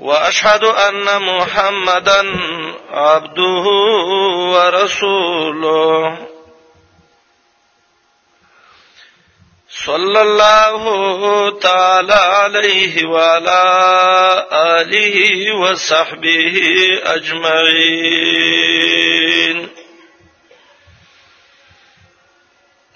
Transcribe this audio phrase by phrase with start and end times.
[0.00, 2.24] واشهد ان محمدا
[2.90, 3.64] عبده
[4.56, 6.18] ورسوله
[9.68, 13.62] صلى الله تعالى عليه وعلى
[14.52, 16.54] اله وصحبه
[17.04, 19.68] اجمعين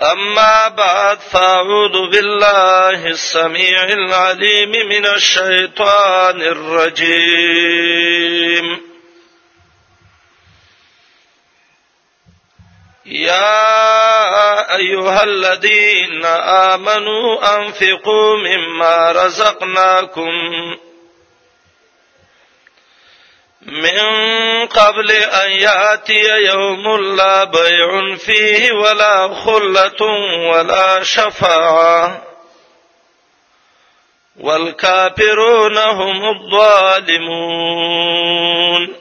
[0.02, 8.80] أما بعد فأعوذ بالله السميع العليم من الشيطان الرجيم
[13.06, 13.84] يا
[14.76, 16.24] أيها الذين
[16.70, 20.28] آمنوا أنفقوا مما رزقناكم
[23.66, 30.02] من قبل أن يأتي يوم لا بيع فيه ولا خلة
[30.50, 32.22] ولا شفاعة
[34.40, 38.94] والكافرون هم الظالمون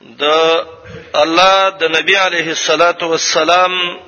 [0.00, 0.66] ده
[1.22, 4.05] الله النبي عليه الصلاة والسلام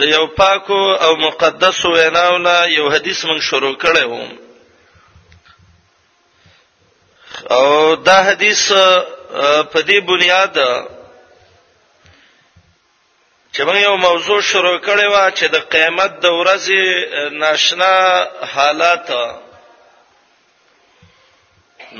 [0.00, 4.30] د یو پاکو او مقدس ویناونه یو حدیث من شروع کړی وم
[7.58, 8.62] او دا حدیث
[9.72, 10.54] په دې بنیاد
[13.54, 16.80] چې موږ یو موضوع شروع کړی و چې د قیامت د ورځې
[17.32, 19.08] ناشنا حالات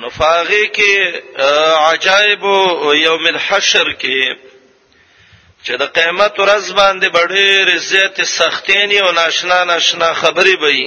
[0.03, 0.93] نفاغي کې
[1.91, 2.43] عجایب
[3.07, 4.50] یوم الحشر کې
[5.65, 10.83] چې د قیامت ورځ باندې ډېر عزت سختین او ناشنا ناشنا خبرې وي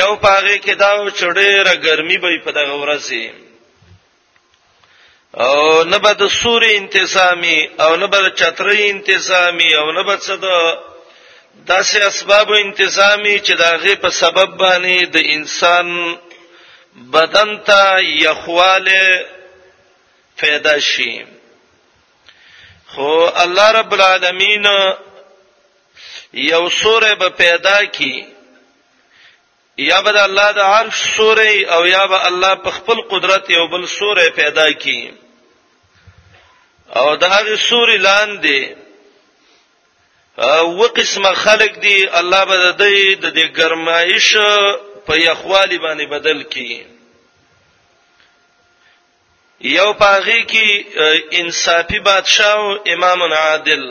[0.00, 3.24] یو پاره کې دا چړېره ګرمي وي په دغه ورځې
[5.46, 10.14] او نه به د سوري انتظامی او نه به د چترۍ انتظامی او نه به
[10.24, 10.46] څه د
[11.72, 15.86] داسې اسباب انتظامی چې داغه په سبب باندې د انسان
[17.14, 17.80] بدن ته
[18.26, 19.04] یخواله
[20.40, 21.14] پیدا شي
[22.94, 23.08] خو
[23.42, 24.64] الله رب العالمین
[26.44, 28.14] یو سورې به پیدا کی
[29.90, 33.84] یا به الله د عرش سورې او یا به الله په خپل قدرت یو بل
[33.86, 35.02] سورې پیدا کی
[36.96, 38.60] او د هغه سورې لاندې
[40.78, 44.28] و قسمه خلق دی الله به د دې د ګرمایش
[45.06, 46.74] په یخوالي باندې بدل کړي
[49.60, 50.84] یو پاغي کې
[51.38, 53.84] انصافي بادشاه او امام عادل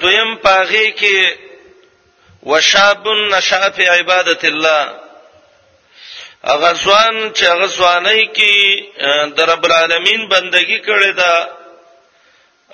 [0.00, 1.36] دویم پاغي کې
[2.42, 4.94] وشاب نشا فی عبادت الله
[6.44, 8.82] غزوان چې غزوانای کې
[9.36, 11.48] د رب العالمین بندگی کړې ده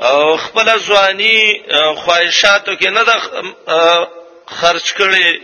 [0.07, 1.61] او خپل ځواني
[1.99, 3.15] خواهشاتو کې نه ده
[4.47, 5.41] خرج کړي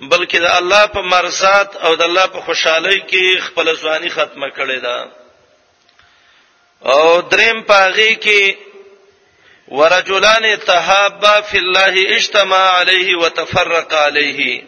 [0.00, 4.78] بلکې د الله په مرزات او د الله په خوشحالي کې خپل ځواني ختمه کړې
[4.86, 4.98] ده
[6.92, 8.42] او دریم پاغي کې
[9.68, 14.64] ورجلان تهابا فی الله اجتماع علیه وتفرق علیه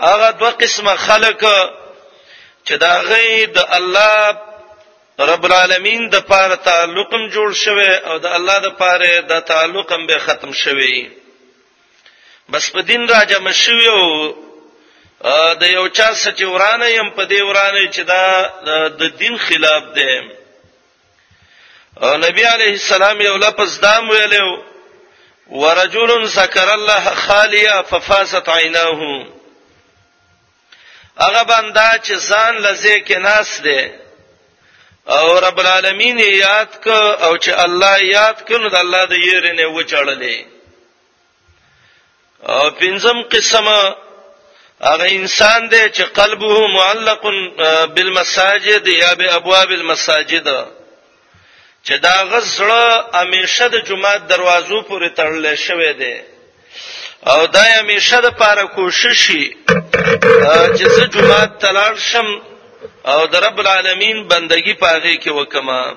[0.00, 1.40] هغه دوه قسمه خلق
[2.66, 4.38] چې دا غي د الله
[5.20, 10.18] رب العالمین د پاره تعلقم جوړ شوه او د الله د پاره د تعلقم به
[10.18, 11.08] ختم شوه
[12.52, 14.34] بس په دین را جمع شوی او
[15.60, 18.24] د یو چا سچ ورانه يم په دی ورانه چې دا
[19.00, 20.14] د دین خلاف دی
[22.26, 24.48] نبی علیه السلام یو لفظ دام ویلو
[25.50, 29.00] ورجل ذکر الله خالیا ففاست عیناه
[31.18, 33.84] هغه بندا چې ځان لزه کې ناس دی
[35.08, 36.86] او رب العالمین یاد ک
[37.26, 40.53] او چې الله یاد کړي د الله د یې رنه وچړلې
[42.46, 43.80] او پنځم قسمه
[44.80, 47.22] هغه انسان دی چې قلبه معلق
[47.94, 50.48] بالمساجد یا بابواب المساجد
[51.86, 56.16] چې دا غزړه همیشه د جمعات دروازو پورې تړل شوی دی
[57.26, 59.56] او دا همیشه د پاره کوشش شي
[60.76, 62.40] چې زه جمعات تلل شم
[63.04, 65.92] او د رب العالمین بندگی پاغه کې وکما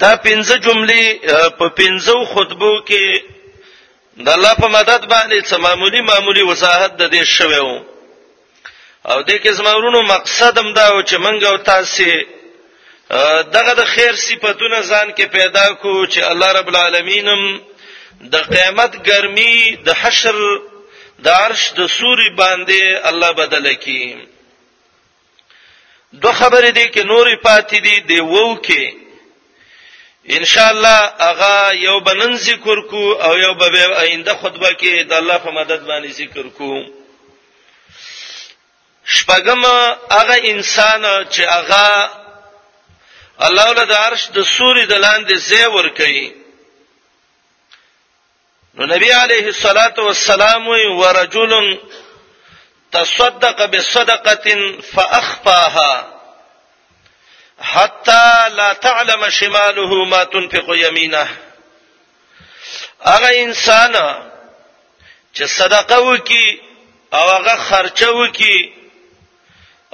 [0.00, 1.04] دا پنځه جملې
[1.58, 3.20] په پنځو خطبو کې
[4.16, 7.82] د الله په مدد باندې سمامولي معمولی وساحت د دې شوه وو
[9.10, 12.22] او د کې زمورونو مقصد هم دا و چې منګه او تاسو
[13.56, 17.60] دغه د خیر صفاتونه ځان کې پیدا کو چې الله رب العالمینم
[18.32, 19.56] د قیامت ګرمي
[19.86, 20.36] د حشر
[21.24, 24.16] د عرش د سوري باندې الله بدل کړي
[26.22, 28.84] دو خبرې دي کې نورې پاتې دي دی وو کې
[30.32, 35.12] ان شاء الله اغه یو بنن ذکر کو او یو به آینده خطبه کې د
[35.12, 36.82] الله په مدد باندې ذکر کو
[39.04, 39.64] شپږم
[40.10, 42.10] اغه انسان چې اغه
[43.40, 46.32] الله ول د عرش د سوري د لاندې زی ور کوي
[48.74, 51.78] نو نبی عليه الصلاه والسلام ورجل
[52.92, 56.13] تصدق بصدقه فاخفاها
[57.72, 61.28] حتا لا تعلم شماله ما تنفق يمينه
[63.02, 63.94] هغه انسان
[65.36, 66.46] چې صدقه وکي
[67.14, 68.58] او هغه خرچه وکي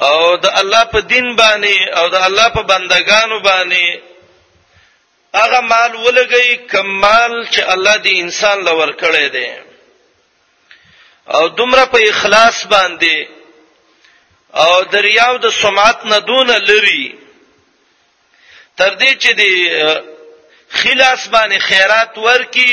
[0.03, 3.99] او د الله په دین باندې او د الله په بندگانو باندې
[5.35, 9.55] هغه مال ولګي کمال چې الله دې انسان لور کړی دی
[11.29, 13.29] او دومره په اخلاص باندې
[14.55, 17.20] او دریاو د سمعت نه دون لري
[18.81, 19.55] تر دې چې دی
[20.81, 22.73] خلاص باندې خیرات ورکی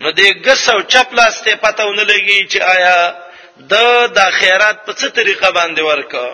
[0.00, 3.14] نو دې ګسو چپلاس ته پته ونه لګي چې آیا
[3.72, 3.74] د
[4.16, 6.28] د خیرات په څه طریقه باندې ورکا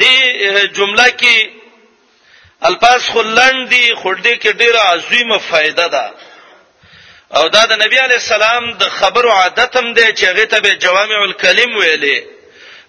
[0.00, 0.16] دې
[0.76, 1.36] جمله کې
[2.68, 6.12] الفاظ خلندي خړډې کې ډیره عظیمه فائدہ ده
[7.36, 11.20] او دا د نبی علی السلام د خبرو عادتم دی چې هغه ته به جوامع
[11.26, 12.22] الکلم ویلې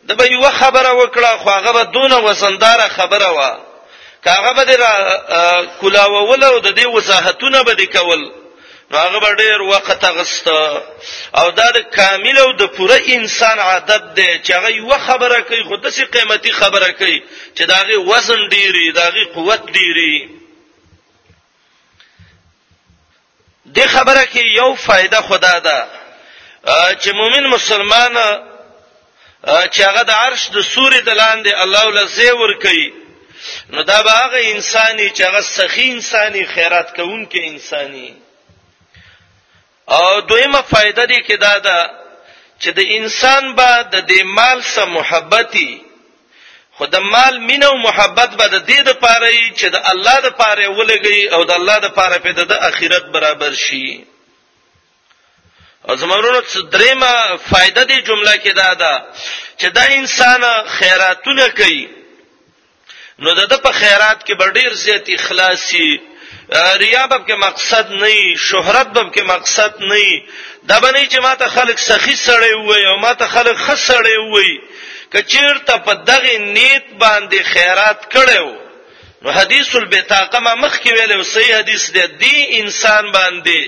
[0.08, 3.52] د به یو خبره وکړه خو هغه به دونه وسنداره خبره وا
[4.26, 4.80] کاغه به
[5.82, 8.32] کلاوول او د دې وضاحتونه به کول
[8.92, 14.40] نو هغه ډیر وخت غست او دا د کامل او د پوره انسان عادت دی
[14.44, 17.24] چې هغه یو خبره کوي خود سي قیمتي خبره کوي
[17.56, 20.16] چې داغه وزن ډيري داغه قوت ډيري
[23.76, 25.88] د خبره کې یو فائدہ خدا ده
[27.02, 28.14] چې مؤمن مسلمان
[29.74, 33.01] چې هغه د عرش د سوري د لاندې الله ولزه ور کوي
[33.70, 38.16] نو دا به هغه انساني چې هغه سخی انساني خیرات کوونکې انساني
[39.88, 41.90] او دویمه فائدہ دی کې دا ده
[42.62, 45.82] چې د انسان به د دې مال سره محبتي
[46.72, 50.68] خود مال مینه او محبت به د دې د پاره چې د الله د پاره
[50.78, 54.06] ولګي او د الله د پاره په د اخرت برابر شي
[55.90, 57.14] او زمونږ درېمه
[57.52, 59.06] فائدہ دی جمله کې دا ده
[59.60, 62.01] چې دا انسان خیراتونه کوي
[63.24, 65.90] نو دغه په خیرات کې بډیر زیات اخلاصي
[66.84, 68.14] ریابب کې مقصد نه
[68.50, 70.22] شهرت بب کې مقصد نه
[70.70, 74.52] دا باندې چې ماته خلک سخی سړی وي او ماته خلک خس سړی وي
[75.14, 78.50] کچیر ته په دغه نیت باندې خیرات کړو
[79.22, 83.62] نو حدیث البطاقه ما مخ کې ویلو صحیح حدیث دی دی انسان باندې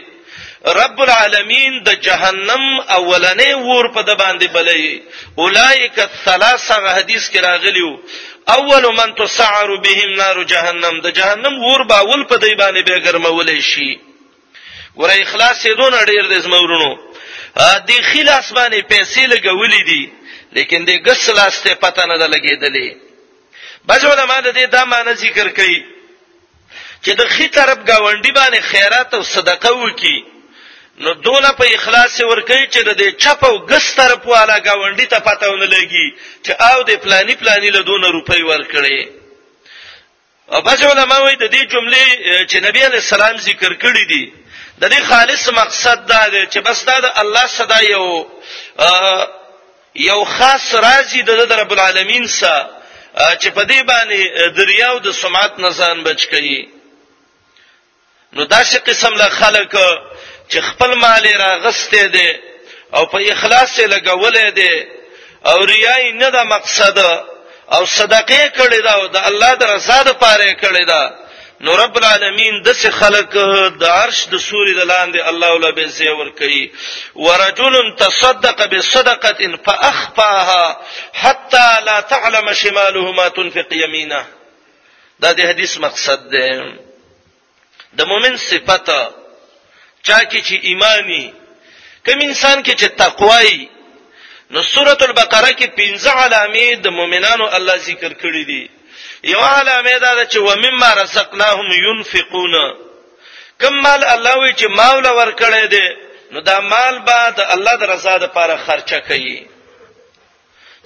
[0.81, 2.63] رب العالمین د جهنم
[2.97, 7.91] اولنې ور په د باندې بلې اولایک الثلاثه حدیث کې راغلیو
[8.47, 13.59] اول من تسعر بهم نار جهنم د جهنم ور باول په دی باندې به ګرمولې
[13.61, 13.99] شي
[14.97, 16.97] ګورې اخلاص یې دون ډیر د زمورونو
[17.87, 20.03] د خلاص باندې پیسې لګولې دي
[20.51, 22.89] لیکن د ګس لاس ته پته نه لګېدلې
[23.87, 25.85] بځو علماء د دې دا معنی ذکر کوي
[27.05, 30.23] چې د خې طرف گاونډي باندې خیرات او صدقه وکي
[30.97, 35.19] نو دوله په اخلاص ورکړي چې د دې چپ او ګس طرف والا گاونډي ته
[35.29, 36.07] پاتهونه لګي
[36.45, 38.99] چې او د پلاني پلاني له دونه روپۍ ورکړي
[40.51, 42.05] او بعض علما وایي د دې جملې
[42.49, 44.23] چې نبی علی السلام ذکر کړی دي
[44.81, 48.05] د دې خالص مقصد دا دی چې بس دا د الله صدا یو
[50.09, 52.69] یو خاص راضي د رب العالمین سره
[53.41, 54.19] چې په دې باندې
[54.57, 56.59] دریاو د سمات نزان بچ کړي
[58.35, 59.73] نو دا شي قسم له خلک
[60.49, 62.31] چې خپل مال راغستې دي
[62.95, 64.85] او په اخلاص یې لګولې دي
[65.45, 66.97] او ریای نه د مقصد
[67.71, 71.03] او صدقه کړې ده او د الله د رضا لپاره کړې ده
[71.61, 73.31] نو رب العالمین د څه خلق
[73.81, 76.71] د عرش د سوري د لاندې الله ولا به زی ور کوي
[77.15, 80.79] ورجل تصدق بصدقه فاخفاها
[81.13, 84.25] حتى لا تعلم شماله ما تنفق يمينه
[85.19, 86.73] دا د حدیث مقصد ده
[87.93, 89.22] د مؤمن صفته
[90.07, 91.23] چا کې چې ایمانی
[92.05, 93.67] کوم انسان کې چې تقوای
[94.53, 98.63] نو سورۃ البقره کې پنځه علامې د مؤمنانو الله ذکر کړې دي
[99.33, 102.53] یو علامه دا ده چې ومما رزقناهم ينفقون
[103.61, 105.87] کوم مال الله وی چې ماول ورکړې دي
[106.31, 109.39] نو دا مال به د الله د رضا لپاره خرچه کوي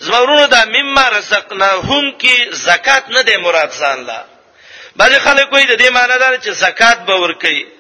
[0.06, 4.20] زمورونو دا مما رزقناهم کې زکات نه دی مراد ځان لا
[4.98, 7.77] بعض خلک وایي د دې معنی دا چې زکات به ورکړي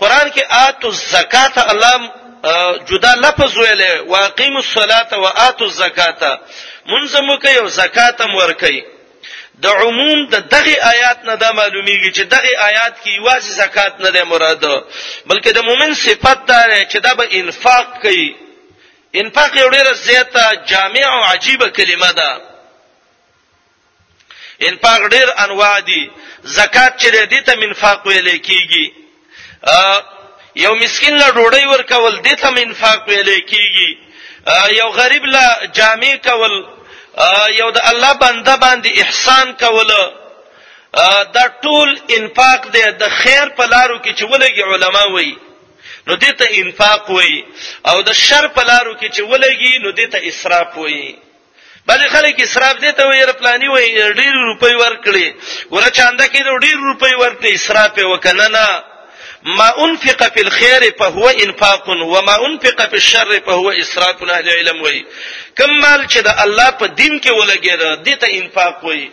[0.00, 2.10] قران کې اتو الزکات الله
[2.90, 6.22] جدا لفظ ویلې واقیم الصلاه واتو الزکات
[6.86, 8.80] منځمو کې یو زکات هم ورکي
[9.64, 14.10] د عموم د دغه آیات نه دا معلومیږي چې دغه آیات کې یوازې زکات نه
[14.10, 14.64] ده مراد
[15.26, 18.36] بلکې د مؤمن صفت ده چې دا به انفاق کوي
[19.14, 22.40] انفاق یو ډیره زیاته جامع او عجیبه کلمه ده
[24.68, 26.10] انفاق ډیر انواع دي
[26.44, 29.03] زکات چې دې ته منفاق ویل کیږي
[30.64, 33.90] یو مسكين لا ډوډۍ ورکول دې ته انفاق ویل کیږي
[34.80, 36.54] یو غریب لا جامع کول
[37.60, 39.90] یو د الله بنده باندې احسان کول
[41.36, 45.36] دا ټول انفاق دی د خیر په لارو کې چې ولګي علما وایي
[46.06, 47.44] نو دې ته انفاق وایي
[47.88, 51.16] او د شر په لارو کې چې ولګي نو دې ته اسراف وایي
[51.88, 53.88] بلې خلک اسراف دي ته ویره پلاني وي
[54.20, 55.28] ډیر روپۍ ورکړي
[55.74, 58.66] ورچاندا کې ډیر روپۍ ورته اسراف وکنه نه
[59.44, 65.06] ما انفق في الخير فهو انفاق وما انفق في الشر فهو اسراف اهل علم وای
[65.58, 69.10] کمال چې د الله په دین کې ولګی دا دته انفاق وای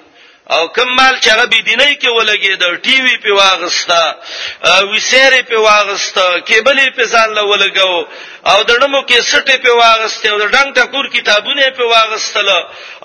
[0.52, 4.16] او کمال چې هغه بيدینۍ کې ولګي د ټي وي په واغستا
[4.64, 8.06] وسېره په واغستا کیبلې په ځان له ولګو
[8.46, 12.50] او د نمو کې سټې په واغسته او د ډنګ ټکور کتابونه په واغستل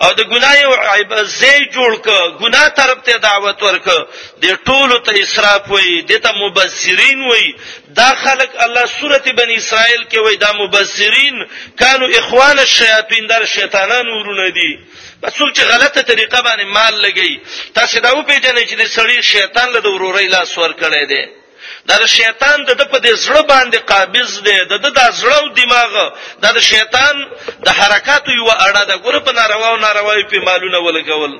[0.02, 2.06] او د ګناي او عیبزې جوړ ک
[2.40, 3.86] ګنا طرف ته دعوت ورک
[4.42, 7.46] د ټولو ته اسراف وای د ته مبصرین وای
[7.98, 11.36] دا خلق الله سورته بنی اسرائیل کې وای دا مبصرین
[11.80, 14.72] کانو اخوان الشیاطین در شیطانان ورونه دي
[15.22, 17.32] بسول چې غلطه طریقه باندې مال لګی
[17.78, 21.22] تاسو دا و پیژنئ چې د سړی شیطان له وروري لاس ور کړی دی
[21.88, 25.92] دا د شیطان د په دې زړه باندې قابض دی د د زړه او دماغ
[26.42, 27.14] دا د شیطان
[27.66, 31.32] د حرکت یو اړه ده ګور په ناروا او ناروا په مالونه ولګول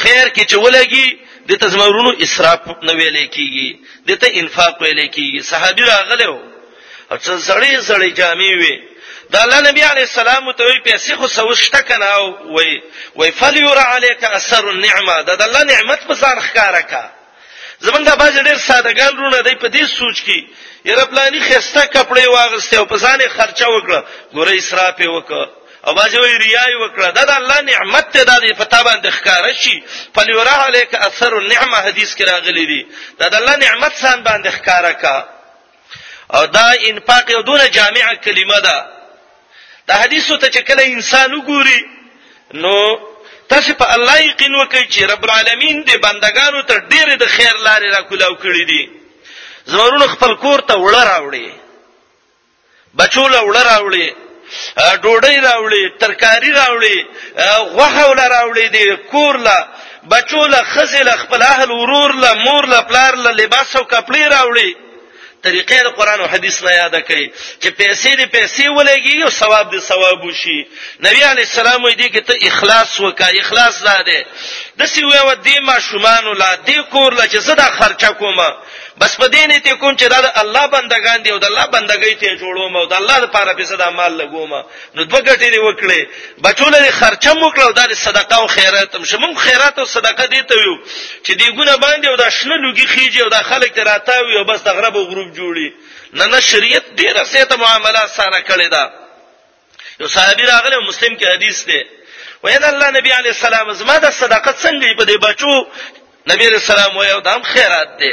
[0.00, 1.08] خیر کې چې ولګي
[1.48, 3.68] د تزمرونو اسراف نه ویلې کیږي
[4.08, 6.34] د ته انفاق ویلې کیږي صحابي راغلو
[7.10, 8.74] او څه زړې زړې جامې وي
[9.32, 12.70] دا الله نبی علی السلام ته وی پیسې خو سوشته کناو وی
[13.16, 17.04] وی فلیور علیک اثر النعمه دا د الله نعمت په ځان ښکارا کا
[17.80, 20.38] زمونږه باز ډېر سادهګان رونه دی په دې سوچ کې
[20.84, 24.00] یره پلاني خسته کپڑے واغسته او په ځانې خرچه وکړه
[24.34, 25.46] ګوره اسراف وکړه
[25.86, 29.76] او باز وی ریای وکړه دا د الله نعمت ته د پتا باندې ښکار شي
[30.14, 32.82] فلیوره الیک اثر النعمه حدیث کې راغلی دی
[33.18, 35.16] دا د الله نعمت سان باندې ښکارا کا
[36.34, 38.86] او دا انفاق یو دونه جامعه کلمه ده
[39.88, 41.80] دا حدیثو ته چې کله انسان وګوري
[42.54, 43.07] نو
[43.50, 47.88] تاسو په الله یقین وکړئ چې رب العالمین دې بندگانو ته ډېر د خیر لارې
[47.94, 48.82] را کولاو کړې دي
[49.72, 51.46] زمرونو خپل کور ته وړه راوړي
[52.98, 54.06] بچو له وړه راوړي
[55.02, 57.06] ډوډۍ راوړي ترکاری راوړي
[57.74, 59.58] غوخه ول راوړي دي کور له
[60.12, 64.70] بچو له خزل خپل اهل ورور له مور له پلار له لباس او کپړې راوړي
[65.46, 67.24] طریقې د قران او حدیث نه یاد کړي
[67.62, 70.58] چې پیسې دې پیسې ولګي او ثواب دې ثواب وشي
[71.06, 74.18] نبی علی السلام دې کې ته اخلاص وکا اخلاص زده
[74.80, 78.48] د سیوې و دې ما شومان لا دې کور لا چې زدا خرچه کومه
[79.00, 81.66] بس په دې نه ته کوم چې دا د الله بندگان دی او د الله
[81.74, 84.52] بندګۍ ته جوړوم او د الله لپاره به صدا مال لګوم
[84.94, 86.02] نو دوه ګټې دی وکړې
[86.44, 90.42] بچول لري خرچه موکړه او د صدقه او خیرات هم شمم خیرات او صدقه دی
[90.48, 90.76] ته یو
[91.24, 94.44] چې دی ګونه باندې او د شنه لوګي خيږي او د خلک ته راتاوي او
[94.44, 95.68] بس تغرب او غروب جوړي
[96.18, 98.84] نه نه شریعت ډیره سیته معاملات سره کړې ده
[100.00, 101.82] یو صحابي راغله مسلم کې حدیث ده
[102.42, 105.66] وین الله نبی علی السلام زما د صدقه څنګه په دې بچو
[106.32, 108.12] نبی علی السلام وایي او دام خیرات دی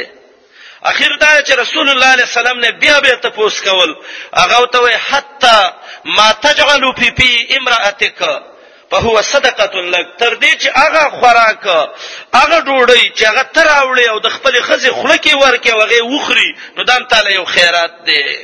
[0.82, 3.96] اخیر دا چې رسول الله علیه السلام نه بیا بیا تپوس کول
[4.34, 8.40] هغه ته وایي حتا ما تجعل فی فی امراتک
[8.90, 11.66] په هو صدقه لك تر دې چې هغه خوراک
[12.34, 16.54] هغه ډوډۍ چې هغه تر اوړي او د خپل خزي خوله کې ورکه وغه وخري
[16.76, 18.36] نو دام تعالی یو خیرات دی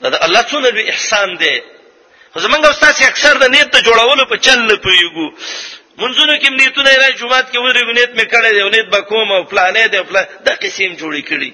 [0.00, 1.62] دا الله څونه احسان دی
[2.44, 5.26] زمونږ استاد اکثر د نیت ته جوړولو په چل نه پویګو
[5.98, 9.42] منځونو کې نیتونه راځي جمعات کې ورغو نیت مې کړی دی نیت به کوم او
[9.52, 11.52] پلانې دی پلان د قسم جوړی کړی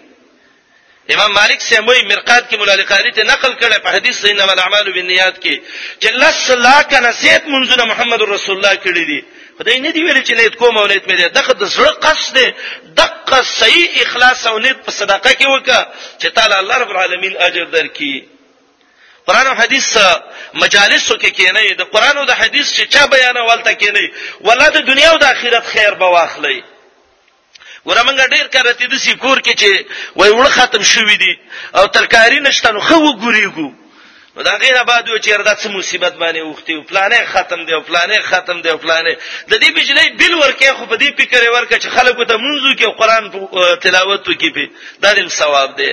[1.14, 4.92] امام مالک سیموی مرقات کې مولا لقاری ته نقل کړی په حدیث صحیح نمبر اعمال
[4.96, 5.60] بالنیات کې
[6.00, 9.20] چې لس لا کنه سید منځونه محمد رسول الله کړی دی
[9.58, 12.38] خدای نه دی ویل چې نیت کوم او نیت مې دی دغه د زړه قصد
[12.38, 12.52] دی
[13.00, 15.80] دغه صحیح اخلاص او نیت په صدقه کې وکړه
[16.20, 18.14] چې تعالی الله رب العالمین اجر درکړي
[19.26, 19.96] قران او حدیث
[20.54, 24.06] مجالسو کې کینې د قران او د حدیث چې چا بیانولته کینې
[24.46, 26.62] ولته دنیا او د آخرت خیر به واخلې
[27.86, 29.70] ګوره مونږ ډیر کارته د سکور کې چې
[30.16, 31.34] وای وړ ختم شوې دي
[31.78, 33.68] او ترکاری نشته نو خو وګورېګو
[34.36, 37.72] نو دا غیر آباد یو چیر دا څه مصیبت باندې اوختی او پلانې ختم دی
[37.74, 39.14] او پلانې ختم دی او پلانې
[39.50, 42.96] د دې بجلی بل ورکه خو په دې فکر ورکه چې خلکو ته منځو کې
[43.00, 43.24] قران
[43.80, 44.70] تلاوت وکي
[45.00, 45.92] دا دیم ثواب دی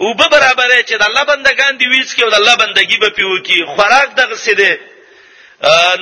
[0.00, 3.08] او به برابر چې د الله بندگان دی ویز کې او د الله بندگی به
[3.10, 4.74] پیو کې خوراک دغه څه دی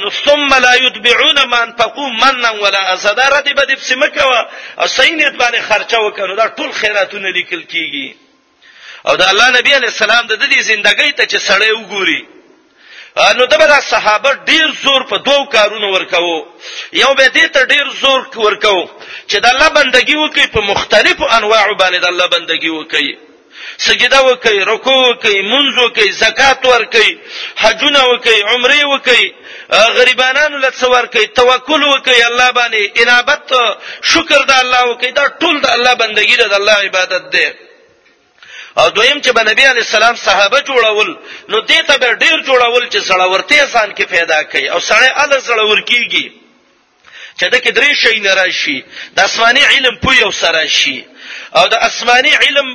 [0.01, 4.49] نو ثم لا يتبعون ما انفقوا منا ولا اسدا رتبه دې سمکوا
[4.81, 8.24] او سینت باندې خرچه وکړو دا ټول خیراتونه لیکل کیږي
[9.09, 12.23] او د الله نبی علی السلام د دې ژوندۍ ته چې سړی وګوري
[13.39, 16.37] نو دغه صحابه ډیر زور په دوو کارونو ورکاو
[17.03, 18.81] یو به دې ته ډیر زور ورکاو
[19.29, 23.09] چې د الله بندگی وکي په مختلفو انواعو باندې د الله بندگی وکي
[23.87, 27.19] سجده وکي رکوع وکي منځ وکي زکات ورکي
[27.63, 29.25] حجونه وکي عمره وکي
[29.99, 33.55] غریبانانو لڅور کوي توکل وکي الله باندې انابت
[34.13, 37.47] شکر د الله وکي دا ټول د الله بندگی ده د الله عبادت ده
[38.79, 41.11] او دویم چې بنبي علی السلام صحابه جوړول
[41.49, 45.41] نو دې ته به ډیر جوړول چې سړورتي ځان کې پیدا کړي او سړی ال
[45.47, 46.27] زړور کیږي
[47.39, 48.85] چې د کې درې شي نه راشي
[49.17, 51.05] د اسماني علم پوي او سره شي
[51.57, 52.69] او د اسماني علم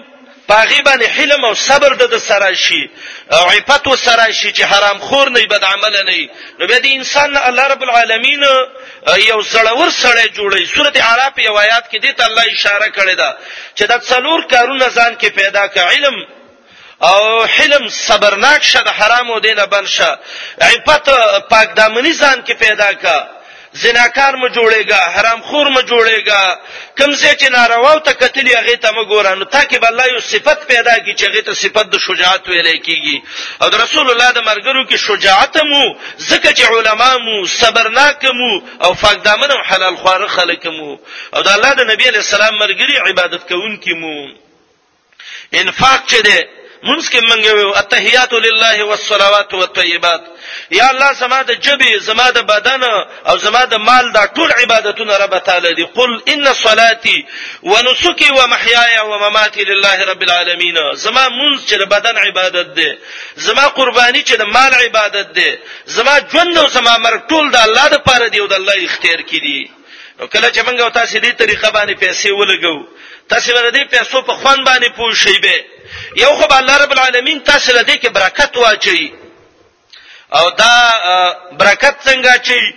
[0.49, 2.83] پاغي باندې حلم او صبر د سره شي
[3.31, 6.29] او عفت سره شي چې حرام خور نه بد عمل نه
[6.59, 8.43] نو به د انسان الله رب العالمین
[9.31, 13.29] یو زړور سره جوړي سورته اعراف یو آیات کې دته الله اشاره کړې ده
[13.77, 16.15] چې د څلور کارونه ځان کې پیدا ک علم
[17.09, 17.21] او
[17.55, 20.11] حلم صبرناک شه د حرامو دینه بنشه
[20.67, 21.09] عفت
[21.51, 23.05] پاک دامنی ځان کې پیدا ک
[23.73, 26.58] زناکار م جوړيګا حرام خور م جوړيګا
[26.97, 30.95] کمزه چې ناروا او ته قتل هغه ته م ګورانو تاکي الله یو صفت پیدا
[30.99, 33.17] کی چې هغه ته صفت د شجاعت ویلې کیږي
[33.62, 35.84] او رسول الله د مرګرو کې شجاعت مو
[36.17, 40.99] زکه چې علما مو صبرناک مو او فقدامن حلال خوار خلک مو
[41.34, 44.17] او د الله د نبی علی السلام مرګري عبادت کوونکې مو
[45.53, 46.39] انفاق چه ده
[46.87, 50.21] مونږ کې مونږ یو التحیات لله والصلوات والطيبات
[50.71, 52.83] یا الله زما د جبه زما د بدن
[53.29, 57.25] او زما د مال دا ټول عبادتونه رب تعالی دی قل ان صلاتي
[57.63, 62.95] ونسكي ومحياي ومماتي لله رب العالمين زما مونږ چې د بدن عبادت دی
[63.35, 67.87] زما قرباني چې د مال عبادت دی زما ژوند او زما مرګ ټول د الله
[67.87, 69.71] د پاره دی او د الله اختیار کړي دي
[70.19, 72.77] نو کله چې موږ تاسو دې طریقه باندې پیسې ولګو
[73.29, 75.57] تاسو ولر دې پیسو په خوان باندې پوه شئ به
[76.23, 79.13] یو خو الله رب العالمین تاسو له دې کې برکت واچي
[80.34, 80.75] او دا
[81.52, 82.73] برکت څنګه چي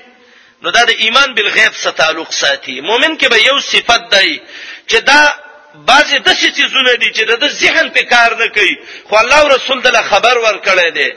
[0.63, 4.41] نو دا د ایمان بالغیب سره تعلق ساتي مؤمن کې به یو صفت دی
[4.89, 5.35] چې دا
[5.75, 9.49] بعضی د څه چیزونه دي چې د ذهن په کار نه کوي خو الله او
[9.49, 11.11] رسول دله خبر ورکړی دی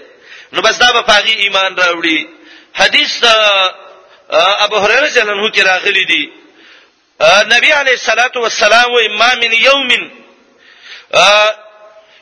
[0.53, 2.27] نو بس دا به پاغي ایمان راوړي
[2.73, 3.23] حدیث
[4.65, 6.23] ابو هريره جنن هو کې راغلي دي
[7.55, 9.87] نبی علیه الصلاۃ والسلام و امام من یوم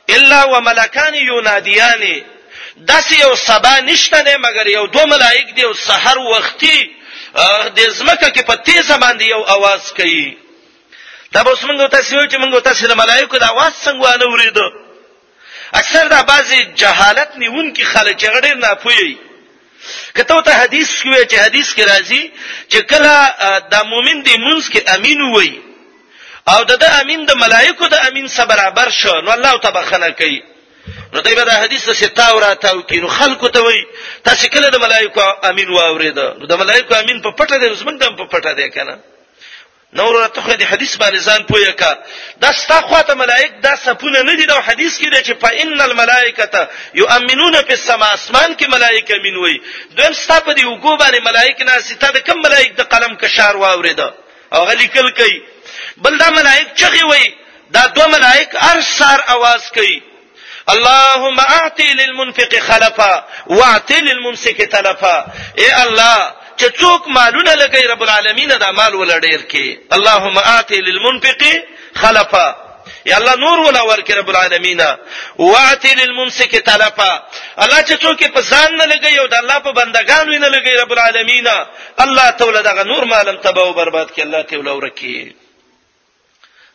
[0.10, 2.04] الا وملکان یونادیان
[2.88, 6.90] داس یو سبا نشته نه مگر یو دو ملائک دی او سحر وختي
[7.76, 10.38] د زمکه کې په تیزه باندې یو आवाज کوي
[11.32, 14.72] دا به څنګه تاسو چې موږ تاسو د ملائکو د आवाज څنګه وانه ورېدو
[15.74, 19.18] اکثر دا بعضی جهالت نیون کې خلک غړي نه پوي
[20.16, 22.24] کته ته حدیث کې چې حدیث کې راځي
[22.72, 23.14] چې کله
[23.72, 25.60] د مؤمن دی منځ کې امین وایي
[26.52, 30.40] او د د امین د ملایکو د امین سره برابر شو نو الله تبارکنه کوي
[31.14, 33.82] نو دای په دا حدیث څه تاو را تاو کینو خلکو ته وای
[34.24, 38.16] تاسو کله د ملایکو امین واورید نو د ملایکو امین په پټه دی زمنګ دم
[38.16, 38.98] په پټه دی کنه
[39.98, 41.94] نو را ته خو دې حدیث باندې ځان پوهه کا
[42.44, 46.68] دا ستا خواته ملائک دا سپونه نه دي دا حدیث کې دی چې فإن الملائکه
[47.02, 49.62] یؤمنون فی السما اسمان کې ملائکه مين وي
[49.96, 53.56] دویم ستا په دې وګو باندې ملائک نه ستا د کم ملائک د قلم کشار
[53.66, 54.00] واورید
[54.54, 55.38] او غلیکل کوي
[55.98, 57.34] بل دا ملائک چغي وي
[57.72, 60.02] دا دوه ملائک هر سار आवाज کوي
[60.70, 65.26] اللهم اعطي للمنفق خلفا واعطي للممسك تلفا
[65.60, 71.42] اے الله چې څوک مالونه لګي رب العالمین دا مال ولړیر کې اللهم اعطي للمنفق
[71.96, 72.56] خلفا
[73.06, 74.82] یا الله نور ولا ورکه رب العالمین
[75.38, 77.24] واعطي للممسك تلفا
[77.64, 80.92] الله چې څوک په ځان نه لګي او د الله په بندگانو نه لګي رب
[80.92, 81.48] العالمین
[82.00, 85.43] الله توله دغه نور مالم تباو برباد کې الله ته ولور کې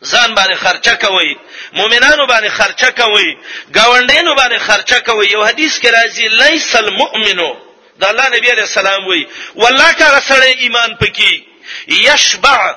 [0.01, 1.37] ځان باندې خرچه کوي
[1.73, 3.37] مؤمنانو باندې خرچه کوي
[3.77, 7.57] گاونډینو باندې خرچه کوي یو حدیث کې راځي لیس المؤمنو
[7.99, 11.33] دا الله نبی عليه السلام وی والله کا سره ایمان پکې
[11.87, 12.75] یشبع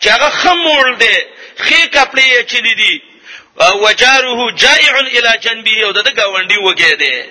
[0.00, 1.16] چې هغه خمول دی
[1.64, 3.00] خې کپړې چې دي دي
[3.80, 7.24] وجاره جائع الى جنبه او د گاونډي وګې دی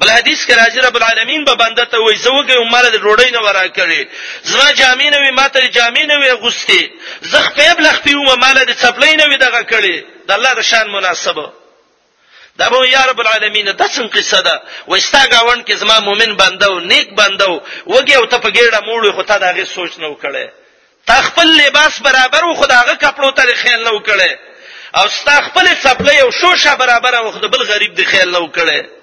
[0.00, 3.30] بل حدیث کې راځي رب العالمین به بنده ته وایي زه وګم مال د ډوډۍ
[3.32, 4.08] نه ورا کړی
[4.44, 6.90] زما جامې نه وي ماته جامې نه وي غوستي
[7.22, 9.96] زه خپېب لخپې و مال د څپلې نه وي دغه کړی
[10.28, 11.52] د الله د شان مناسبه
[12.58, 16.66] دا به یا رب العالمین د څنګه قصه ده وستا گاوند کې زما مؤمن بنده
[16.66, 20.46] او نیک بنده وګي او ته په ګیړه موړې خو ته دغه سوچ نه وکړې
[21.06, 24.30] تا خپل لباس برابر و خداغه کپلو ته خیال نه وکړې
[24.98, 28.97] او ستا خپل څپلې او شوشه برابر او خدای بل غریب دی خیال نه وکړې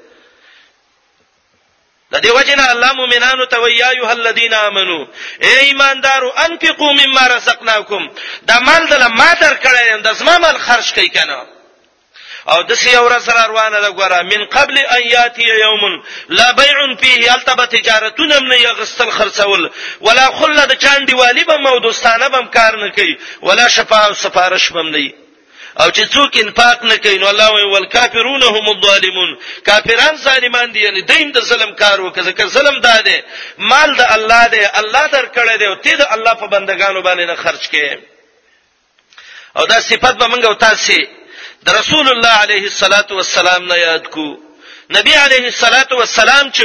[2.13, 5.08] د دې وجنه الله مؤمنانو ته ویا ایه الذین آمنو
[5.41, 8.10] ای ایماندارو انفقوا مما رزقناکم
[8.48, 11.46] دا مال دل ما درکړی د زما مال خرج کړئ کنه
[12.52, 16.96] او د سی اور سره روانه ده ګوره من قبل ان یاتی یوم لا بیع
[17.02, 19.70] فیه التب تجارتون من یغسل خرڅول
[20.02, 24.88] ولا خلد چاندی والی به مو دوستانه بم کار نه کوي ولا شفاعه سفارش بم
[24.89, 25.13] نه
[25.80, 30.80] او چې څوک انفاق نه کوي نو الله وی والکافرون هم الظالمون کافران ظالمان دي
[30.80, 33.24] یعنی دین د ظلم کار وکړه ځکه ظلم داده
[33.58, 37.36] مال د الله دی الله درکړی دی او ته د الله په بندگانو باندې نه
[37.36, 37.98] خرج کړي
[39.58, 40.94] او دا صفت به موږ او تاسو
[41.66, 44.28] د رسول الله علیه الصلاۃ والسلام نه یاد کو
[44.98, 46.64] نبی علیه الصلاۃ والسلام چې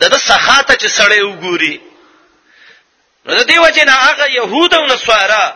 [0.00, 1.78] دغه سخاته چې سړی وګوري
[3.26, 5.46] نو د دې وجه نه هغه يهود او نصارا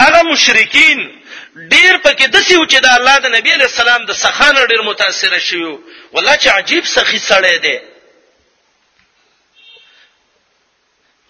[0.00, 1.17] هغه مشرکین
[1.58, 5.38] ډیر پکې دسی و چې د الله د نبی علی السلام د سخانه ډیر متاثر
[5.38, 5.78] شوی
[6.12, 7.78] والله چې عجیب سخی سړی دی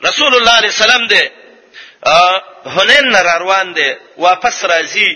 [0.08, 1.24] رسول الله علیه السلام دی
[2.74, 5.10] هنین نه روان دی واپس راځي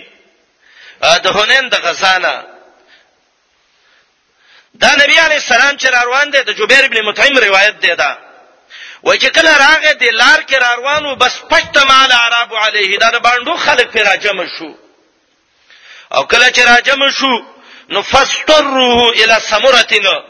[1.23, 2.45] د هنین د غزانه
[4.73, 8.17] دا نبی علی السلام چې روان دی د جبیر ابن مطعم روایت دی دا
[9.03, 13.57] وای چې کله راغې د لار کې روانو بس پښته مال عرب علیه دا باندې
[13.57, 14.82] خلک پیرا جمع شو
[16.15, 17.41] او کله چې راجم شو
[17.89, 20.23] نو فاستره الى سمرتنا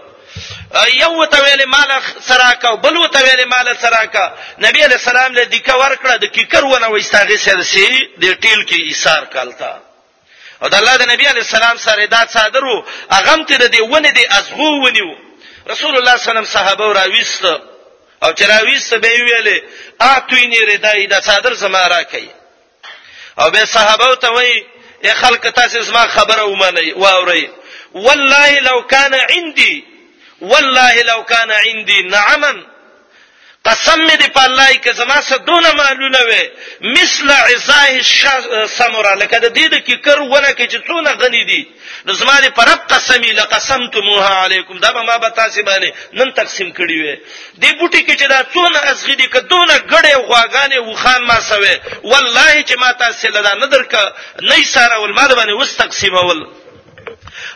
[0.93, 1.91] یو ته ویل مال
[2.27, 4.25] سراکا او بل ته ویل مال سراکا
[4.59, 9.23] نبی علیہ السلام له دیکه ورکړه د کیکر ونه وستاغه سرسي د ټیل کې ایثار
[9.25, 9.79] کالتا
[10.61, 13.81] او د الله د نبی علیہ السلام سره دا صادر وو اغم ته د دی
[13.81, 15.11] ونه دی ازغو ونیو
[15.67, 17.45] رسول الله صلی الله علیه وسلم صحابه راويست
[18.23, 19.57] او چراويست به ویلې
[20.01, 22.23] ا توینې ردای د صادر زما راکې
[23.39, 24.65] او به صحابه ته وایي
[25.05, 27.49] اے خلک تاسو زما خبره ومنئ واورئ
[28.03, 29.73] والله لو كان عندي
[30.41, 32.53] والله لو كان عندي نعما
[33.65, 36.49] قسم می دی په الله کې زما سره دونه مالونه وي
[36.81, 41.67] مثل عزاه سمرا لکه د دې د کیکر ونه کې چې څونه غني دي
[42.05, 46.31] نو زما دی پر رب قسمی لقسمتموها علیکم دا به ما به تاسو باندې نن
[46.33, 47.17] تقسیم کړی وي
[47.55, 51.79] دی بوټي کې چې دا څونه ازغی دي که دونه غړې غواګانې وخان ما سوي
[52.03, 53.95] والله چې ما تاسو لدا نه درک
[54.41, 56.43] نه ساره ول ما باندې وس تقسیم اول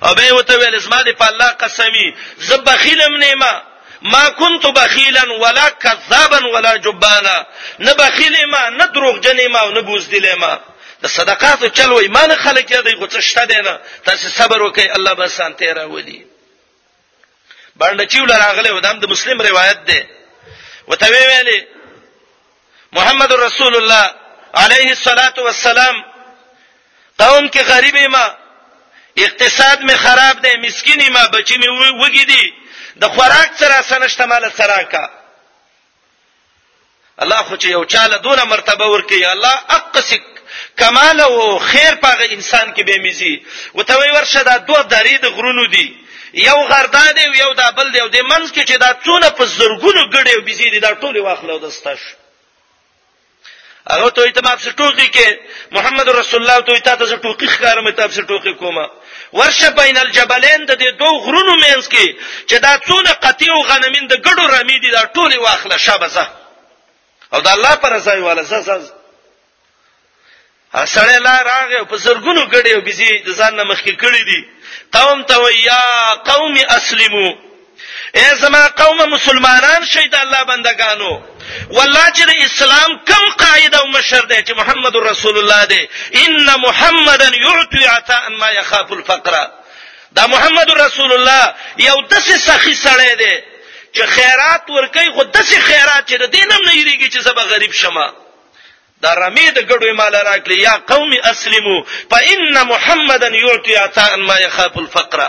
[0.03, 3.66] او به وته ویل زما دی په الله قسمی زبخیلم نیمه
[4.01, 7.45] ما كنت بخيلا ولا كذابا ولا جبانا
[7.79, 10.59] نه بخیل ما نه دروغجن ما نه بوزدل ما
[11.03, 15.27] د صدقاتو چل وای مان خلک یادې غوڅشته دی نه تاسو صبر وکئ الله به
[15.27, 16.25] سانته راولي
[17.79, 20.07] باندې چیول راغله ودام د مسلم روایت ده
[20.87, 21.59] وته ویلې
[22.91, 24.05] محمد رسول الله
[24.55, 25.95] عليه الصلاه والسلام
[27.19, 28.35] قوم کې غریب ما
[29.17, 31.67] اقتصاد می خراب دی مسکینی ما بچی می
[32.07, 32.53] وګی دی
[33.01, 35.03] د خوراک سره سنشت مال سره کا
[37.25, 40.21] الله خو چې یو چاله دونه مرتبه ورکي الله اقصک
[40.79, 45.25] کمال او خیر پغه انسان کې به میزي وته وی ورشه دا دوه درې د
[45.29, 45.87] غرونو دي
[46.33, 49.45] یو غردان دی یو دا بل دی او د منځ کې چې دا څونه په
[49.45, 51.99] زرګونو غړي او بيزي دي دا ټول واخلو دستش
[53.89, 55.27] هغه ته ایتما په ټوکی کې
[55.71, 58.89] محمد رسول الله ته ایتما ته ټوکی ښکارم ته په ټوکی کومه
[59.33, 62.07] ورشه بین الجبلین د دې دوه غرونو مینس کې
[62.49, 66.27] چې دا څونه قطیع غنمین د ګډو رمی دي دا ټوله واخله شابهزه
[67.33, 68.91] او د الله پر ځای والا زز
[70.85, 74.45] سړی لا راغی په زرګونو ګډي او بيزي د ځان نه مخکې کړی دي
[74.93, 75.83] قوم ته ويا
[76.29, 77.27] قوم اسلمو
[78.15, 81.13] اے زما قوم مسلمانان شي د الله بندگانو
[81.69, 85.87] والله چې د اسلام کم قائد او مشر دی چې محمد رسول الله دی
[86.25, 89.47] ان محمدن یعطی عطاء ما يخاف الفقر
[90.11, 93.35] دا محمد رسول الله یو دسه سخی سړی دی
[93.95, 98.13] چې خیرات ورکي خو دسه خیرات چې د دینم نه یریږي چې زبا غریب شمه
[99.01, 104.77] دا رمی د ګډوي مال راکړي یا قوم اسلمو فان محمدن یعطی عطاء ما يخاف
[104.77, 105.19] الفقر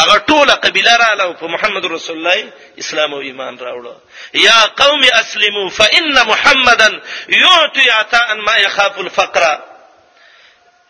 [0.00, 3.96] هغه ټوله قبيله رااله په محمد رسول الله اسلام او ایمان راوړو
[4.34, 9.42] یا قوم اسلموا فان محمدا يعطي عطاء ما يخاف الفقر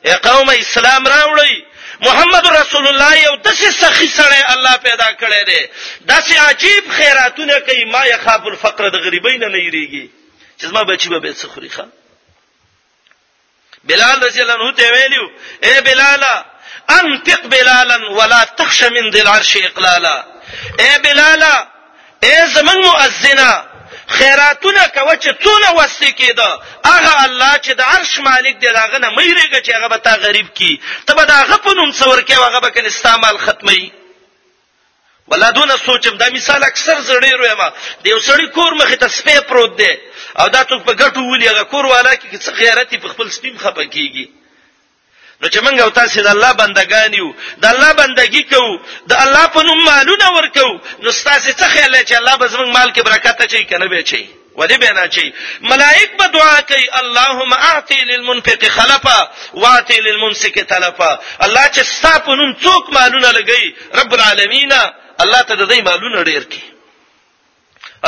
[0.05, 1.55] یا قوم اسلام راوړی
[2.01, 5.69] محمد رسول الله یو داسې سخی سره الله پیدا کړی دی
[6.09, 10.11] داسې عجیب خیراتونه کوي ما يخاف الفقر د غریبین نه یریږي
[10.61, 11.93] چې ما بچي به څه خوري خان
[13.85, 15.31] بلال رضی الله عنه ته ویلو
[15.63, 16.52] اے بلالا
[16.91, 20.17] انفق بلالا ولا تخش من ذي العرش اقلالا
[20.81, 21.55] اے بلالا
[22.25, 23.65] اے زمن مؤذنا
[24.07, 26.51] خیراتونه کوي چې څونه وسته کېده
[26.87, 30.55] هغه الله چې د عرش مالک دی هغه نه مېریږي چې هغه به تا غریب
[30.55, 33.93] کی ته به دا غپنوم څور کې هغه به کنه استعمال ختمي
[35.29, 37.63] ولادونه سوچم دا مثال اکثر زړېرو یم
[38.03, 39.97] د یو سړی کور مخې ته سپې پروت دی
[40.39, 43.59] او دا څوک په ګټو ولي هغه کور والا کې څه غیرتي په خپل سپیم
[43.59, 44.27] خپه کیږي
[45.43, 47.29] نو چې موږ او تاسو د الله بندگان یو
[47.63, 48.79] د الله بندگی کوو
[49.11, 50.69] د الله په نوم مالونه ورکو
[51.03, 54.25] نو تاسو څه خیال چې الله به زموږ مال کې برکت اچي کنه به چي
[54.61, 55.27] ولی به نه چي
[55.73, 61.13] ملائک به دعا کوي اللهم اعطي للمنفق خلفا واعطي للممسك تلفا
[61.47, 63.65] الله چې ستا په نوم څوک مالونه لګي
[64.01, 64.73] رب العالمین
[65.23, 66.63] الله ته د دې مالونه ډیر کوي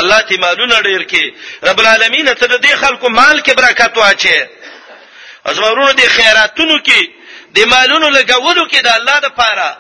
[0.01, 1.25] الله تی مالونه ډیر کې
[1.69, 4.39] رب العالمین ته د دې خلکو مال کې برکت واچي
[5.51, 7.01] ازمرونو دي خیراتونو کې
[7.57, 9.71] د مالونو لګولو کې د الله د پاره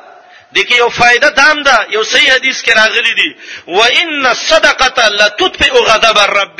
[0.54, 3.28] د کې یو فائدہ دام ده دا یو صحیح حدیث کې راغلی دی
[3.76, 6.58] و ان الصدقه لتطفئ غضب الرب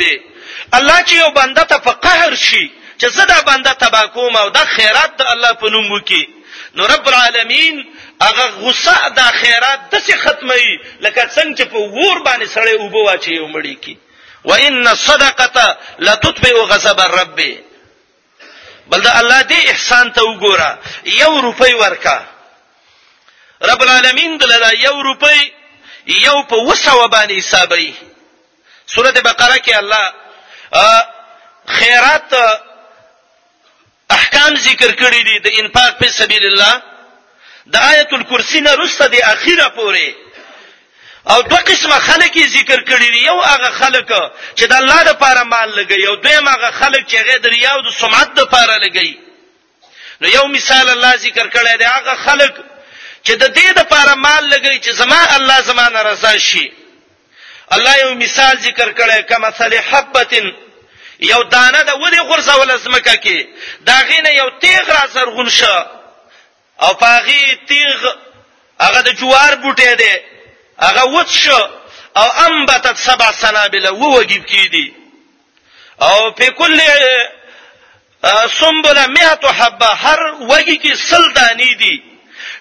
[0.79, 2.65] الله چې یو بنده ته په قهر شي
[3.01, 6.23] چې زه دا بنده تبا کوم او دا خیرات د الله په نوم وکي
[6.77, 7.75] نو رب العالمین
[8.27, 10.67] هغه غصه د خیرات دسه ختمي
[11.05, 13.95] لکه څنګه چې په ور باندې سړی وبو واچي یو مړی کی
[14.49, 15.67] و ان الصدقه
[16.07, 17.39] لتطفئ غضب الرب
[18.87, 22.19] بل دا الله دې احسان ته وګوره یو روپۍ ورکا
[23.71, 25.41] رب العالمین دلدا یو روپۍ
[26.07, 27.95] یو په وسو باندې حسابي
[28.87, 30.05] سورته بقره کې الله
[31.67, 32.33] خیرات
[34.17, 36.75] احکام ذکر کړی دي د انفاق په سبیل الله
[37.67, 40.09] د آیت الکرسی نه رسته د اخیره پوره
[41.31, 44.13] او دوه قسمه خلک ذکر کړی دي یو هغه خلک
[44.57, 47.91] چې د الله لپاره مال لګي او دویم هغه خلک چې غیر ریا او د
[47.93, 49.19] سمعت لپاره لګي
[50.21, 52.55] نو یو مثال الله ذکر کړی دی هغه خلک
[53.25, 56.73] چې د دې لپاره مال لګي چې زما الله زمانه رضا شي
[57.73, 60.53] الله یو مثال ذکر کړی کما مثل حبه
[61.21, 63.47] یو دانه د ودی غرزول زمکه کې
[63.81, 65.87] دا غینه یو تیغ را زرغون شه
[66.81, 67.99] او پاغي تیغ
[68.81, 70.13] هغه د جوار بوټی دی
[70.81, 71.59] هغه وڅ شو
[72.17, 74.89] او انبتت سبع سنابل ووجب کیدی
[76.01, 76.81] او په کل
[78.61, 81.97] سنبله مئه حبه هر وږي کې سل دانی دي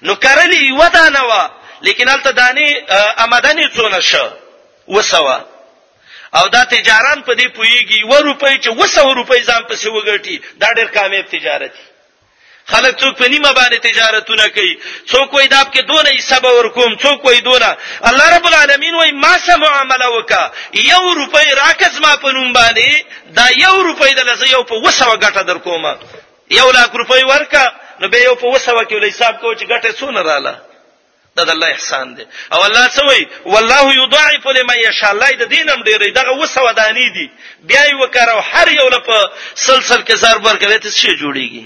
[0.02, 1.50] نو کرلی و دانه وا
[1.82, 2.76] لیکن الته دانی
[3.24, 4.30] آمدنی څونه شو
[4.88, 5.42] وسوا
[6.36, 10.68] او دا تجاران په دې پویږي و روپۍ چې وسو روپۍ ځان پسې وګټي دا
[10.76, 11.88] ډېر کامیاب تجارت دی
[12.72, 14.74] خلک څوک په نیمه باندې تجارتونه کوي
[15.12, 17.70] څوک وای داب کې دونه حساب ورکوم څوک وای دونه
[18.10, 20.44] الله رب العالمین وای ما سم عمله وکا
[20.92, 22.90] یو روپۍ راکز ما په نوم باندې
[23.38, 25.92] دا یو روپۍ د لزه یو په وسو غټه درکومه
[26.60, 27.66] یو لاک روپۍ ورکا
[28.00, 30.56] نو به یو په وسو کې ول حساب کو چې ګټه څونه رااله
[31.36, 33.24] دا د الله احسان دی او الله څه وای
[33.54, 37.28] والله یضاعف لمن یشاء الله د دینم ډیرې دغه وسو دانی دي
[37.70, 39.32] بیا یې وکړو هر یو لپاره
[39.68, 41.66] سلسله کې ضرب ورکوي ته شی جوړیږي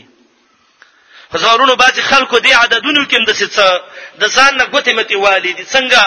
[1.34, 3.82] هزارونو بعضی خلکو دی عددونو کې د څه
[4.20, 6.02] د ځان نه ګوتې متي والدي څنګه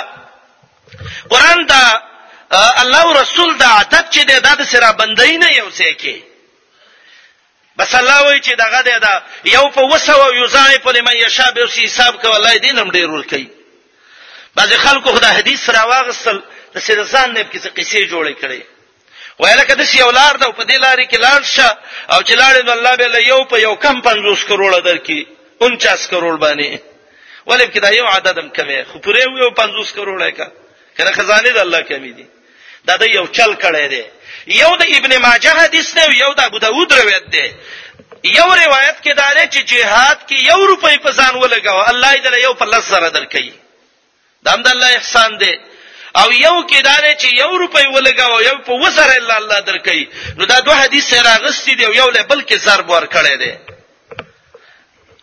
[1.30, 2.02] قران دا
[2.82, 6.16] الله رسول دا عدد چې دی دا د سره بندای نه یو څه کې
[7.76, 11.66] بس الله وایي چې دغه دی دا یو په وسو او یضاعف لمن یشاء به
[11.66, 13.48] سی حساب کوي الله دې نم ډیر ور کوي
[14.54, 16.40] بعضی خلکو خدای حدیث راواغسل
[16.74, 18.60] د سره ځان نه په کیسه قصې جوړې کړي
[19.42, 21.68] ویل کده سی اولاد ده په دې لارې کې لاړ شه
[22.12, 25.18] او چې لاړې نو الله به له یو په یو کم 50 کروڑ درکې
[25.60, 26.78] 49 کروڑ باندې
[27.46, 30.48] ولې کې دا یو عدد هم کمه خو پرې یو 50 کروڑه کا
[30.96, 32.26] کنه خزانه د الله کمی دي
[32.86, 34.04] دا د یو چل کړي دي
[34.62, 37.46] یو د ابن ماجه حدیث دی یو د ابو داود روایت دی
[38.38, 42.40] یو روایت کې دا لري چې جهاد کې یو روپۍ په ځان ولګاو الله دې
[42.46, 43.52] یو په لس زره درکې
[44.44, 45.54] دا هم د الله احسان دی
[46.14, 50.06] او یو کې دا دی چې یو روپۍ ولګاو یو په وسره الله الله درکې
[50.38, 53.52] نو دا دوه حدیث راغستې دی یو له بل کې ضرب ور کړی دی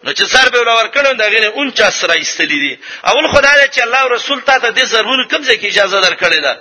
[0.03, 2.73] نو چې ضرب ول ور کړو دا غنه 49 را ایستلې دي
[3.09, 6.53] اول خدای چې الله رسول ته د ضربونو کوم ځای کې اجازه درکړې ده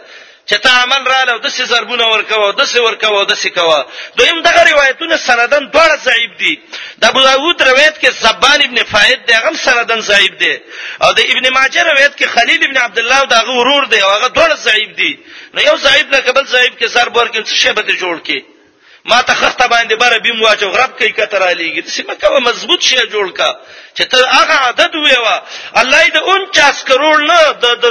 [0.50, 5.16] چې تا عمل رااله او دسي ضربونه ورکوه دسي ورکوه دسي کوه دویم دغه روایتونه
[5.16, 6.60] سندن دواړه ضعیف دي
[6.98, 10.54] د ابو داوود روایت کې زبان ابن فائد دی هغه سندن ضعیف دی
[11.02, 14.10] او د ابن ماجه روایت کې خلیل ابن عبد الله او دغه ورور دی او
[14.10, 15.12] هغه دواړه ضعیف دي
[15.54, 18.42] نو یو ضعیف نه قبل ضعیف کې ضرب ورکړي څه شی به جوړ کړي
[19.04, 22.80] ما ته خخته باندې بره بیم واچو غرب کوي کتر علیږي د سیمه کوه مضبوط
[22.82, 23.50] شی جوړ کا
[23.96, 25.36] چې تر هغه عدد ویوا
[25.74, 27.84] الله دې 49 کروڑ نه د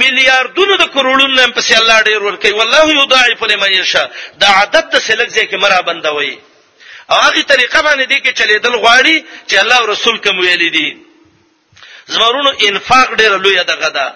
[0.00, 4.06] میلیارډونو د کروڑونو هم پسې الله ډیر ورکوي والله یضاعف لمن یشاء
[4.40, 6.34] دا عادت د سلک ځکه مرا بندوي
[7.10, 9.16] او هغه طریقه باندې دی کې چلیدل غواړي
[9.50, 10.90] چې الله رسول کوم ویل دي
[12.14, 14.06] زمرونو انفاق ډیر لوی دغه ده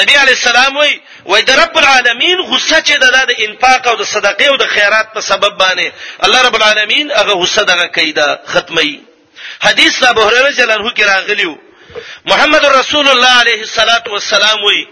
[0.00, 0.92] نبی علی السلام وی
[1.24, 5.20] وای د رب العالمین غصه چې د انفاق او د صدقې او د خیرات په
[5.30, 5.86] سبب باندې
[6.26, 8.92] الله رب العالمین هغه غصه دغه کیده ختمي
[9.66, 11.54] حدیث ابو هريره جلن هو کې راغلیو
[12.26, 14.86] محمد رسول الله علیه الصلاۃ والسلام وی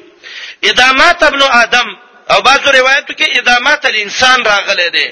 [0.63, 1.89] ادامات ابن ادم
[2.31, 5.11] او بعضو روایتو کې ادامات الانسان راغلي دي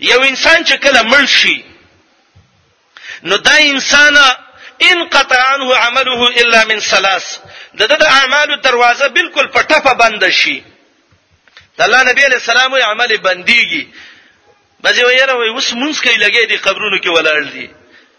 [0.00, 1.64] یو انسان چې کله مړ شي
[3.22, 4.16] نو دا انسان
[4.82, 7.36] ان قطعنه عمله الا من ثلاث
[7.78, 10.62] د د اعمالو دروازه بالکل په ټپه بند شي
[11.78, 13.86] د الله نبی علیہ السلام عمل بنديږي
[14.86, 17.70] بځې ویره وي اوس مونږ کې لګې دي قبرونو کې ولاړ دي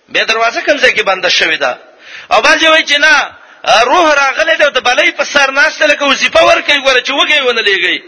[0.09, 1.77] به دروازه کوم ځای کې بند شوې ده
[2.31, 3.13] او باز وایي چې نه
[3.89, 7.39] روح راغلی دی او د بلې په سر ناشته لکه وظیفه ورکوي ګوره چې وګي
[7.41, 7.99] ونه لګي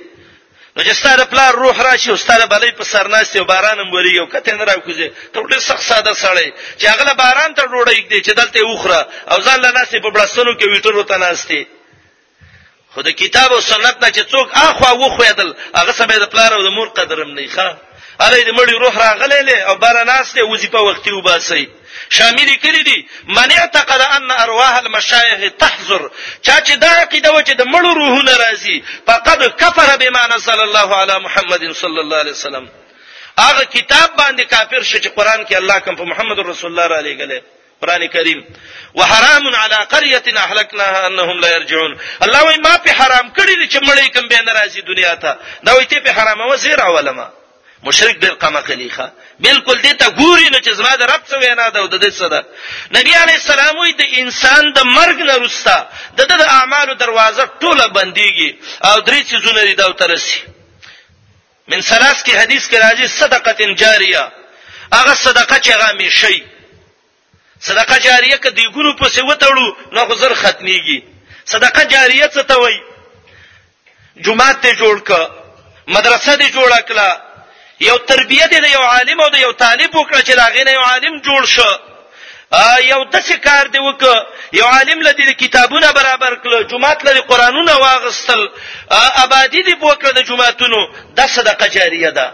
[0.75, 3.89] نو چې ستاره پلار روح راشي او ستاره بلې په سر ناشته او باران هم
[3.91, 7.99] وریږي او کته نه راکوځي ته ډېر سخت ساده سړی چې هغه باران ته ډوډۍ
[8.11, 11.63] دی چې دلته وخره او ځان له ناسې په بلسنو کې ویټرو ته ناشته
[12.93, 16.61] خو د کتاب او سنت نه چې څوک اخوا وخویدل هغه سمې د پلار او
[16.67, 17.67] د مور قدرم نه ښه
[18.25, 21.69] اله دې مړی روح راغلی له او بار ناس ته وظیفه وختي وباسي
[22.09, 26.09] شامل کړی دي من اعتقد ان ارواح المشایخ تحضر
[26.47, 28.77] چا چې دا عقیده و چې د مړو روحونه راځي
[29.07, 32.69] فقد کفر بما نزل الله على محمد صلی الله علیه وسلم
[33.39, 37.15] هغه کتاب باندې کافر شو چې قران کې الله کوم په محمد رسول الله علیه
[37.23, 37.39] غلې
[37.81, 38.39] قران کریم
[38.95, 44.11] وحرام على قريه اهلكناها انهم لا يرجعون الله وای ما په حرام کړی چې مړی
[44.17, 47.38] کوم به ناراضي دنیا ته دا وایته په حرامه وزیر اولما
[47.83, 51.69] مشرک ډیر قمه کلیخه بالکل دې ته ګوري نه چې زما د رب څه وینا
[51.69, 52.43] ده او د دې څه ده
[52.97, 55.87] نبی علی السلام وی د انسان د مرګ نه رستا
[56.17, 58.49] د د اعمالو دروازه ټوله بنديږي
[58.83, 60.39] او درې چیزونه دي دا ترسي
[61.67, 64.31] من سلاس کې حدیث کې راځي صدقه جاریه
[64.93, 66.43] هغه صدقه چې هغه می شي
[67.59, 70.99] صدقه جاریه کې دیګونو په څه وتړو نو غزر ختميږي
[71.45, 72.77] صدقه جاریه څه ته وای
[74.25, 75.11] جمعه ته جوړ ک
[75.87, 77.28] مدرسه دې جوړ کړه
[77.87, 80.71] یو تربیه دې د یو عالم او د یو طالب وکړه چې د هغې نه
[80.77, 81.69] یو عالم جوړ شه
[82.91, 84.17] یو داسې کار دی وکړه
[84.59, 88.41] یو عالم له دې کتابونه برابر کړه جومات له قرآنونه واغستل
[89.25, 90.79] آبادي دې وکړه د جوماتونو
[91.17, 92.27] دا صدقه جاریه ده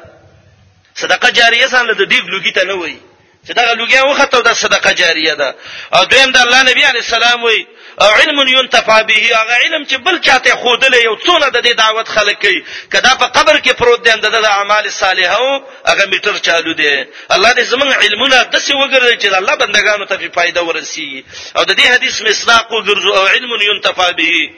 [1.02, 3.00] صدقه جاریه ځان له د دیګ لوګي ته نه وایي
[3.46, 5.56] چې دا لوګیا وخته د صدقه جاریه ده
[5.96, 7.68] او دویم د الله نبی علی السلام وی
[8.02, 12.08] او علم ينتفع به هغه علم چې بل چاته خودلې یو څونه د دې دعوت
[12.08, 15.48] خلک کوي کدا په قبر کې پروت دي د اعمال صالحو
[15.90, 17.06] هغه میټر چالو دي
[17.36, 21.24] الله دې زمون علمونه د څه وګرځي چې الله بندگانو ته فائدہ ورسیږي
[21.58, 24.50] او د دې حدیث مسلاق وګرځو او علم ينتفع به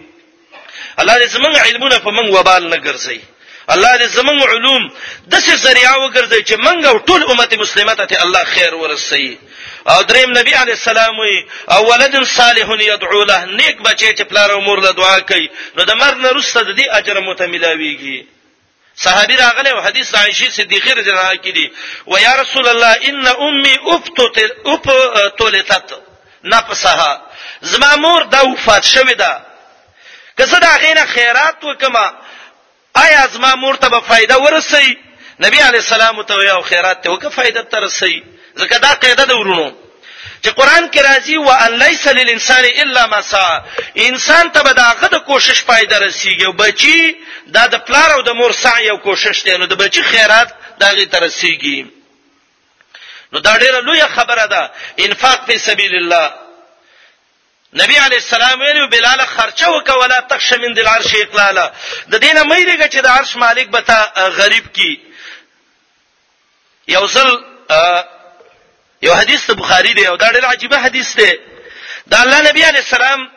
[1.01, 3.19] الله دې زمون علمونه په من وبال نه ګرځي
[3.73, 4.83] الله دې زموږ علوم
[5.31, 9.37] د څه ذریعہ وګرځي چې منګ او ټول امت مسلمه ته الله خیر ورسوي
[9.91, 11.37] او دریم نبی علی السلام وی
[11.73, 15.83] او ولد صالح یدعو له نیک بچی چې پلار او مور له دعا کوي نو
[15.83, 18.19] د مرګ نه وروسته د دې اجر متملاویږي
[19.03, 21.67] صحابي راغله او حدیث عائشه صدیقه رضی الله عنها کې دي
[22.11, 25.93] و یا رسول الله ان امي ابتلت
[26.43, 27.21] نفسها
[27.61, 29.41] زما مور دا وفات شوې ده
[30.37, 32.13] که زه دا غینه خیرات وکما
[33.05, 34.97] آیا زما مور ته به فایده ورسي
[35.39, 38.23] نبی علی السلام ته یو خیرات ته وکه فایده ترسي
[38.59, 39.71] ځکه دا قاعده ده ورونو
[40.45, 43.61] چې قران کې راځي و ان ليس للانسان الا ما سعى
[43.97, 47.15] انسان ته به دا غد کوشش فایده رسیږي او بچي
[47.47, 50.89] دا د پلار او د مور سعی او کوشش دی نو د بچي خیرات دا
[50.89, 51.85] غي ترسيږي
[53.33, 56.31] نو دا ډیره لویه خبره ده انفاق په سبیل الله
[57.73, 61.71] نبی علی السلام ویلو بلال خرچه وکولا تخش من دل عرش اقلالا
[62.11, 64.99] د دینه مې دیګه چې د عرش مالک به تا غریب کی
[66.87, 67.37] یو ځل
[69.01, 71.39] یو حدیث د بخاری دی او دا ډېر عجیبه حدیث دی
[72.09, 73.31] د الله نبی علی السلام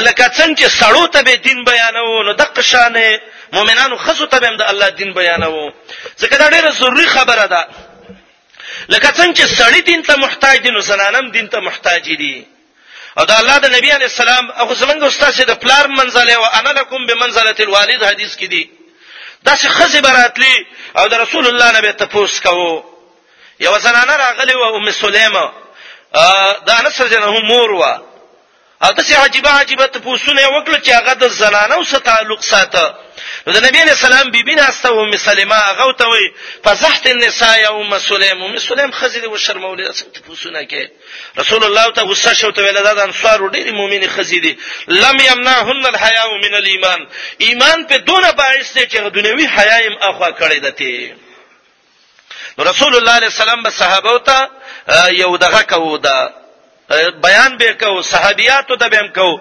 [0.00, 3.20] لکه څنګه چې سړو ته به دین بیانو نو د قشانه
[3.52, 5.72] مؤمنانو خزو ته هم د الله دین بیانو
[6.20, 7.68] ځکه دا ډېره ضروری خبره ده
[8.88, 12.46] لکه څنګه چې سړی دین ته محتاج دي نو زنانم دین ته محتاج دي
[13.18, 16.70] او دا الله د نبی علی السلام او زمنګ استاد د پلار منزله او انا
[16.80, 18.70] لکم بمنزله الوالد حدیث کې دی
[19.44, 20.66] دا چې خزی براتلی
[20.98, 22.82] او د رسول الله نبی تپوس کوو
[23.60, 25.52] یو زنانه راغلی و ام سلیمه
[26.66, 27.82] دا انس رجنه مور و
[28.82, 32.94] او داسې عجیبه عجیبه تپوسونه یې وکړل چې هغه د زنانو سره تعلق ساته
[33.46, 36.32] نو د نبی علیه سلام بیبي ناسته ام سلمه هغه ورته وایي
[36.64, 40.84] فزحت النساء یا ام سلیم ام سلیم ښځې دې وشرمولې داسې تپوسونه کې
[41.38, 44.58] رسول الله ته غصه شو ورته ویله دا د انصارو ډېرې مؤمنې ښځې دي
[44.88, 47.06] لم یمنعهن الحیا من الایمان
[47.38, 51.14] ایمان په دونه باعث دی چې هغه دنیوي حیا یې اخوا کړې ده تی
[52.58, 54.48] نو رسول الله علیه السلام به صحابه ته
[55.08, 56.43] یو دغه کوو ده
[57.22, 59.40] بیان به کو صحابيات ته به کو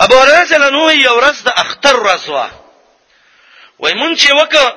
[0.00, 2.46] ابو هريره جنو یو ورځ د اختر رسوا
[3.78, 4.72] وای مونږ چې وک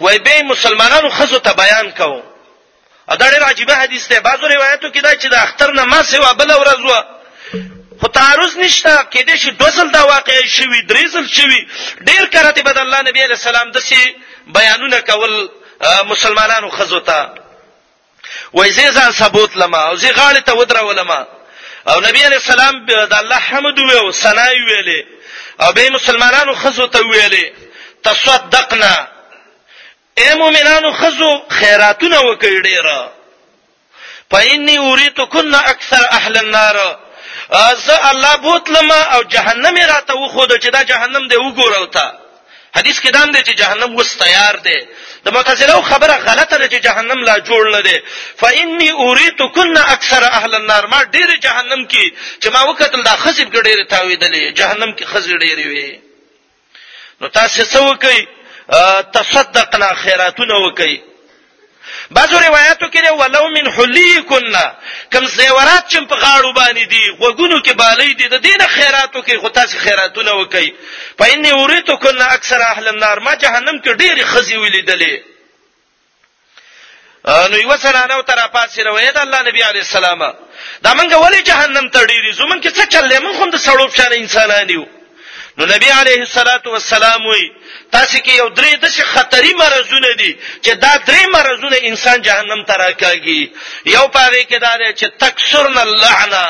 [0.00, 2.22] وای به مسلمانانو خزو ته بیان کو
[3.08, 6.32] ا دغه عجيبه حدیث ده بعضو روایتو کې دا چې د اختر نه ما سیوا
[6.32, 7.02] بل ورځ و
[8.00, 11.68] خو تعرض نشته کېدې چې دوزل دا واقع شوي دریزل شوي
[12.00, 14.14] ډیر کرته بد الله نبی عليه السلام دسي
[14.46, 15.48] بیانونه کول
[16.06, 17.30] مسلمانانو خزو ته
[18.52, 21.26] وای زه ځان ثبوت لما او زه غاړه ته ودرولم
[21.88, 25.04] او نبی علی السلام د الله حمد ویو ثنا ویلې
[25.60, 27.44] او به مسلمانانو خزو ته ویلې
[28.04, 28.94] تصدقنا
[30.20, 33.12] اے مؤمنانو خزو خیراتونه وکړي ډیره
[34.30, 36.98] فإني أريتكن أكثر أهل النار
[37.86, 42.14] زه الله بوتلم او جهنم راته وخود چې دا جهنم دی وګورل تا
[42.78, 44.76] حدیث کې دام دی چې جهنم وس تیار دی
[45.26, 47.98] د معتزله خبره غلطه ده چې جهنم لا جوړ نه دی
[48.42, 52.12] فإني أريتكن أكثر أهل النار ما ډېر جهنم کې
[52.42, 56.00] چې ما وکتل دا خزب کې ډېر تاویدلې جهنم کې خزې ډېرې وي
[57.20, 58.26] نو تاسو څه وکئ
[59.18, 60.94] تصدقنا خیراتونه وکئ
[62.10, 64.56] بعضو روایتو کې ولو من حلیکن
[65.12, 69.36] کم زیورات چې په غاړو باندې دي وګونو کې بالې دي د دینه خیراتو کې
[69.42, 70.74] خو تاسو خیراتونه وکي
[71.18, 75.34] فإني أريتكن أكثر أهل النار ما جهنم کې ډېری خزي ولیدلې
[77.50, 80.18] نو یو سنانه تر پاسې روایت الله نبی علی السلام
[80.82, 84.12] دا منګه ولی جهنم ته ډېری زمونږ کې څه چلې مونږ هم د سړوب شان
[84.12, 84.84] انسانان یو
[85.58, 87.44] نو نبی علیه الصلاۃ والسلام وی
[87.96, 90.30] تاسو کې یو درې د خطرې مرزونه دي
[90.64, 93.40] چې دا درې مرزونه انسان جهنم ته راکاږي
[93.96, 96.42] یو پاره کې دا چې تکسرن اللعنه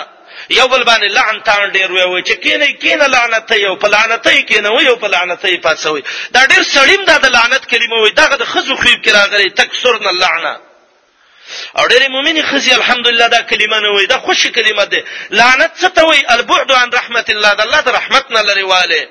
[0.58, 4.26] یو بل باندې لعن تان ډیر وی وی چې کینه کینه لعنت یو په لعنت
[4.50, 8.28] کینه وی یو په لعنت پاسوي دا ډیر سړیم دا د لعنت کلمه وی دا
[8.36, 10.56] د خزو خیب کې راغلي تکسرن اللعنه
[11.78, 15.00] او ډېر مؤمنې خزي الحمدلله دا کلمه نه وای دا خوشی کلمه ده
[15.38, 19.02] لعنت څه ته وای البعد عن رحمت الله د الله د رحمت نه لريواله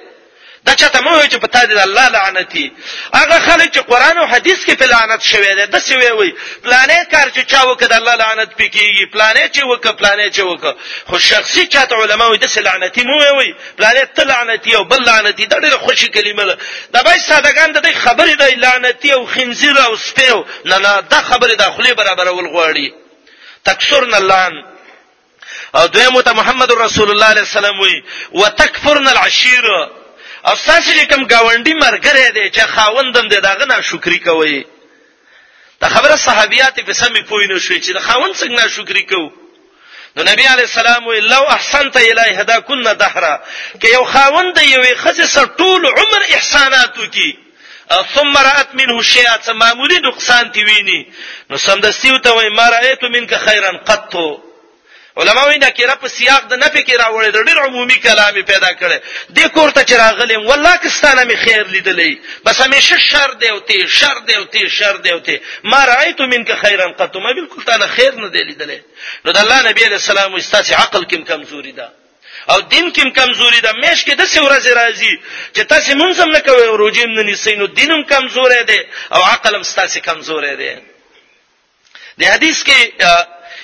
[0.65, 2.73] دا چاته مو وایي چې په تا دې د الله لعنتي
[3.13, 7.07] هغه خلک چې قرآن او حدیث کې په لعنت شوی دی داسې وی وایي پلانې
[7.11, 10.73] کار چې چا وکړ د الله لعنت پې کېږي پلانې چې وکړه پلانې چې وکړه
[11.07, 15.01] خو شخصي چاته علما وایي داسې لعنتي مه وایي وایي پلانې ته لعنتي او بل
[15.05, 16.57] لعنتي دا ډېره خوشي کلمه ده
[16.93, 21.01] دا باید سادهګان د دې خبرې دی لعنتي او خنزیر او سپی او نه نه
[21.01, 22.93] دا خبرې دا خولې برابرول غواړي
[23.65, 24.53] تکسرن اللعن
[25.75, 30.02] او دویمو ته محمد رسول الله علیه وسلم وی وتکفرن العشیره
[30.47, 34.65] او تاسو لیکم گاونډي مرګره دی چې خاوندم دی داغه ناشکری کوي
[35.81, 39.31] دا خبره صحابيات په سمې پوي نه شوي چې دا خاوند څنګه ناشکری کوي
[40.15, 43.33] نو نبی علی السلام وی لو احسنت الی هدا کنا دهرا
[43.81, 47.37] کې یو خاوند یوې خزه سر ټول عمر احساناتو کی
[48.13, 50.99] ثم رات منه شیئا معمولی نقصان تی ویني
[51.49, 54.27] نو سمدستی وته وای ما رایت منک خیرن قطو
[55.17, 58.97] علماوی نکیره په سیاق د نفي کې راوړی د ډېر عمومي کلامي پیدا کړي
[59.37, 62.13] د کورته چې راغلم والله کستانه می خیر لیدلې
[62.45, 65.85] بس همیشه شر دی او تی شر دی او تی شر دی او تی ما
[65.85, 68.79] رايت منک خیرا قط ما بالکل تعالی خیر نه دی لیدلې
[69.25, 71.91] نو د الله نبی علیہ السلام استاس عقل کم کمزوري ده
[72.49, 75.13] او دین کم کمزوري ده مېش کې د څه ورځ راځي
[75.55, 79.21] چې تاسو مونږ هم نه کوي او روجیم نه نیسئ نو دینم کمزورې ده او
[79.21, 80.81] عقل هم ستاسو کمزورې ده
[82.19, 82.79] د حدیث کې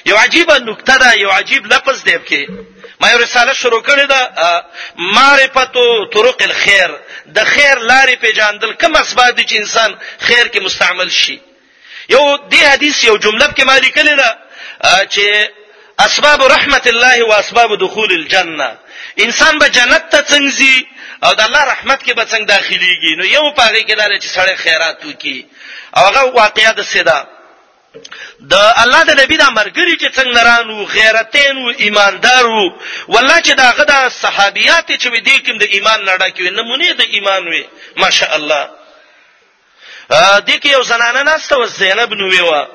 [0.10, 2.52] یو عجیب نکته ده یو عجیب لفظ دی کې
[3.02, 4.22] ما یو رساله شروع کړې ده
[4.98, 5.74] معرفت
[6.14, 6.92] طرق الخير
[7.36, 11.42] د خیر لارې پیژندل کوم اسباب دي چې انسان خیر کې مستعمل شي
[12.10, 14.38] یو دې حدیث یو جمله کې ما لیکلې ده
[15.14, 15.26] چې
[16.00, 18.78] اسباب رحمت الله او اسباب دخول الجنه
[19.18, 20.86] انسان به جنت ته څنګه
[21.24, 24.56] او د الله رحمت کې به څنګه داخليږي نو یو پاره کې دا چې سړی
[24.64, 25.46] خیرات وکي
[25.98, 27.20] او هغه واقعیا د سیدا
[28.52, 32.64] د الله د نبی د مرګري چې څنګه رانو غیرتین او ایماندارو
[33.14, 37.02] والله چې دا غدا صحابيات چې وې دي کوم د ایمان لړا کې نمونه د
[37.16, 37.64] ایمان وې
[38.02, 38.64] ماشاء الله
[40.10, 42.68] ا دې کې یو زنانه نسته و زینب نو ویوا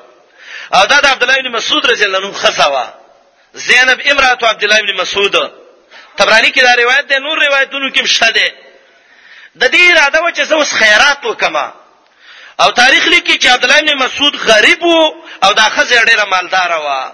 [0.75, 2.87] او دا د عبد الله بن مسعود رضی الله عنه خصوا
[3.53, 5.35] زینب امراه عبد الله بن مسعود
[6.17, 8.51] تبرانی کې دا روایت ده نور روایتونو کې مشته ده
[9.55, 11.71] د دې اراده و چې زوس خیرات وکما
[12.59, 16.71] او تاریخ لیکي چې عبد الله بن مسعود غریب وو او دا خزه ډیره مالدار
[16.71, 17.09] وو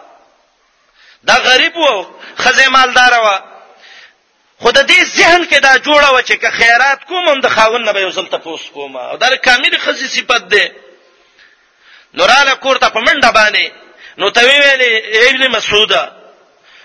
[1.24, 2.06] دا غریب وو
[2.38, 3.39] خزه مالدار وو
[4.60, 7.92] خود دې ذهن کې دا جوړه و چې که خیرات کوم هم د خاون نه
[7.94, 10.72] به یو ځل تاسو کوم او دا کامل خزه صفت ده
[12.14, 13.72] نوراله کوړه په منډه باندې
[14.18, 16.12] نو ته ویلې ابن مسعوده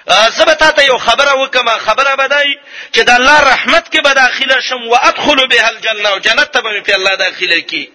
[0.08, 2.58] زه تا ته یو خبره وکم خبره بدای
[2.94, 6.60] چې د الله رحمت کې به داخله شم او ادخل به الجنه او جنت ته
[6.60, 7.92] به په الله داخله کی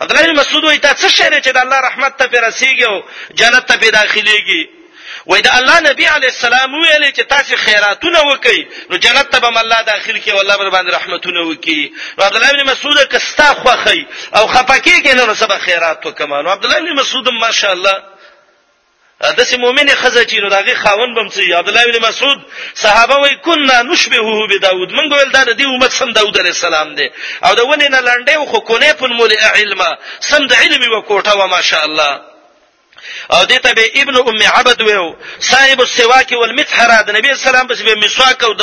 [0.00, 2.36] عبد الله بن مسعود وایي دا څه شی دی چې د الله رحمت ته پې
[2.44, 3.02] رسیږي او
[3.34, 4.68] جنت ته پې داخلیږي
[5.26, 9.58] وای دا الله نبی علی السلام ویل چې تاسو خیراتونه وکئ نو جنت ته به
[9.60, 13.54] الله داخل کی او الله بر باندې رحمتونه وکي نو عبد الله بن مسعود کستا
[13.54, 17.96] خوخی او خپکی کینې نو سبا خیرات وکما نو عبد الله بن مسعود ماشاءالله
[19.22, 22.38] داسې مؤمنه خزه چې نو داغه خاون بم سي عبد الله بن مسعود
[22.74, 27.10] صحابه وای کنا نشبهه بداود من ګول دا د امت سم داود عليه السلام دی
[27.44, 29.82] او دا ونه نه لنډه خو کونه په مول علم
[30.20, 32.20] سم د علم و کوټه و ماشاء الله
[33.32, 37.80] او دې ته به ابن ام عبد ویو صاحب السواک والمطهره د نبی سلام بس
[37.82, 38.62] به مسواک او د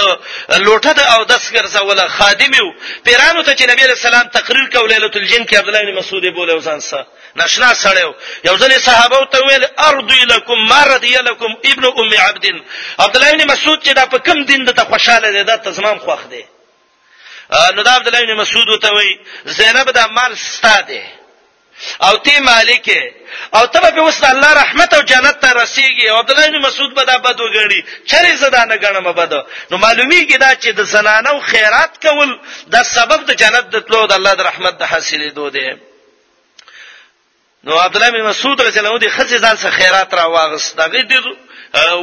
[0.64, 2.68] لوټه د او دس ګرځول خادم یو
[3.06, 6.54] پیرانو ته چې نبی سلام تقریر کول ليله الجن کې عبد الله بن مسعود بوله
[6.56, 7.06] وسانسه
[7.40, 8.12] نشنا سړیو
[8.48, 12.46] یو ځل صحابه ته ویل ارضی لکم مرضی لکم ابن ام عبد
[13.06, 16.20] عبد الله بن مسعود چې دا په کم دین ته خوشاله دی دا تزمام خوښ
[16.32, 16.44] دی
[17.76, 19.12] نو دا عبد الله بن مسعود ته وی
[19.46, 21.04] زینب دا مال ستاده
[22.02, 22.90] او تی مالک
[23.56, 26.94] او ته به وس الله رحمت او جنت ته رسیږي او عبد الله بن مسعود
[26.94, 29.34] به دا بد وګړي چرې زدا نه غنمه بد
[29.72, 34.12] نو معلومیږي دا چې د زنانو خیرات کول د سبب د جنت د تلو د
[34.14, 35.78] الله د رحمت د حاصلې دوه دی
[37.68, 40.76] نو عبد الله بن مسعود رضی الله عنه د خزې ځان څخه خیرات را واغست
[40.78, 41.18] دا غي دې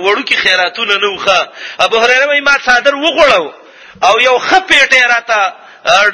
[0.05, 1.49] وړو کې خیراتونه نه وخه
[1.79, 3.53] ابو هريره مې ما صادر وغوړاو
[4.05, 5.53] او یو خپېټه راته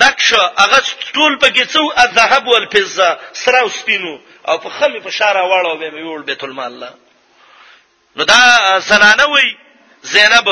[0.01, 0.83] ډک شو هغه
[1.15, 5.91] ټول په کې څو الذهب والفضه سره وسپینو او په خمه په شاره واړو به
[5.91, 6.73] مې وړ بیت المال
[8.17, 8.43] نو دا
[8.79, 9.57] زنانه وای
[10.03, 10.49] زینب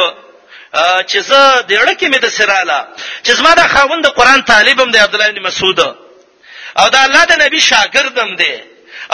[1.11, 2.87] چې زه د اړه کې مې د سراله
[3.25, 5.81] چې زما د خاوند د قران طالبم دی عبد الله بن مسعود
[6.81, 8.61] او دا الله د نبی شاګردم دی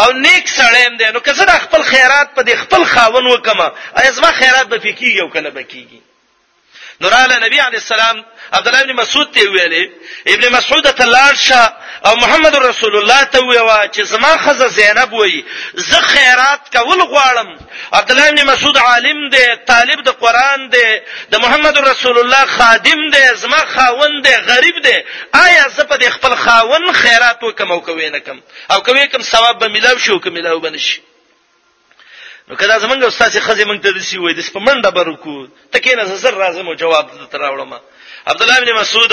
[0.01, 3.59] او نیک سړیم دی نو که زه خپل خیرات په دې خپل خاون وکم
[4.01, 6.01] ای زما خیرات به فکیږي او کنه بکیږي
[7.05, 9.85] نوراله نبی علی السلام عبد الله ابن مسعود ته ویلې
[10.27, 11.73] ابن مسعود ته لاړ شه
[12.07, 15.45] او محمد رسول الله ته ویوا چې زما خزه زینب وای
[15.75, 17.49] زه خیرات کول غواړم
[17.93, 21.01] عبد الله ابن مسعود عالم دی طالب د قران دی
[21.31, 24.99] د محمد رسول الله خادم دی زما خاوند دی غریب دی
[25.35, 28.41] آیا زه په خپل خاوند خیرات وکم او کوي نه کم
[28.71, 31.03] او کوي کم ثواب به ملاو شو کوم ملاو بنشي
[32.49, 35.35] نو کدا زمونږ استاد چې خزه مونږ ته دسی وای د سپمنډه برکو
[35.73, 37.75] تکې نه زر راځم او جواب تراوړم
[38.31, 39.13] عبد الله ابن مسعود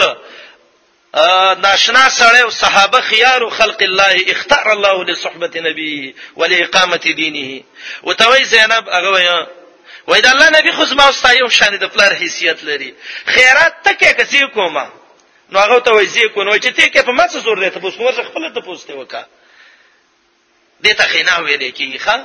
[1.65, 7.61] ناشنا سره او صحابه خيار خلق الله اختار الله لصحبه نبيه ولاقامه دينه
[8.03, 9.29] وتوي زینب هغه وای
[10.07, 12.91] وای د الله نبی خو زما استایو شان د پلار حیثیت لري
[13.33, 14.85] خیرات تکې کسي کومه
[15.51, 17.69] نو هغه ته وای زی کو نو چې ته کې په ما څه زور دی
[17.69, 19.23] ته پوس کوم څه خپل ته پوسته وکا
[20.83, 22.21] دته خینا ویلې کیږي ښا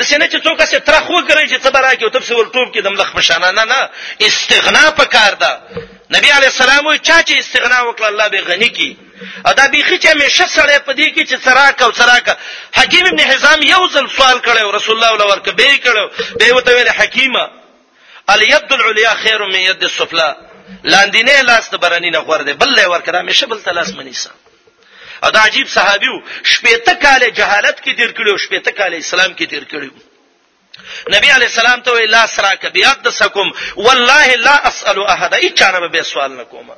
[0.00, 2.88] د سینې چې څوک اسې ترخ وګرځي چې څه براکې او تبسه ولټوب کې د
[2.94, 3.80] ملخ په شان نه نه
[4.28, 5.50] استغنا پکار ده
[6.16, 8.88] نبی علی السلام وی چا چې استغنا وکړه الله به غنی کی
[9.50, 12.26] ادا بیخی چې همیشه سره په دې کې چې سراک او سراک
[12.78, 16.04] حکیم ابن حزام یو ځل سوال کړو رسول الله ولور کې به کړو
[16.38, 17.44] به وته ویل حکیمه
[18.32, 20.30] الید العلیا خیر من ید السفلا
[20.92, 24.30] لاندینه لاس د برنی نه غوړ دی بل له ورکړه همیشه بل تلاس منیسه
[25.24, 29.46] او دا عجیب صحابي وو شپېته کال جهالت کې تیر کړو شپېته کال اسلام کې
[29.50, 29.90] تیر کړو
[31.16, 33.50] نبی علی السلام ته لا سراک بیادسکم
[33.88, 36.70] والله لا اسال احد اچانه به سوال نکوم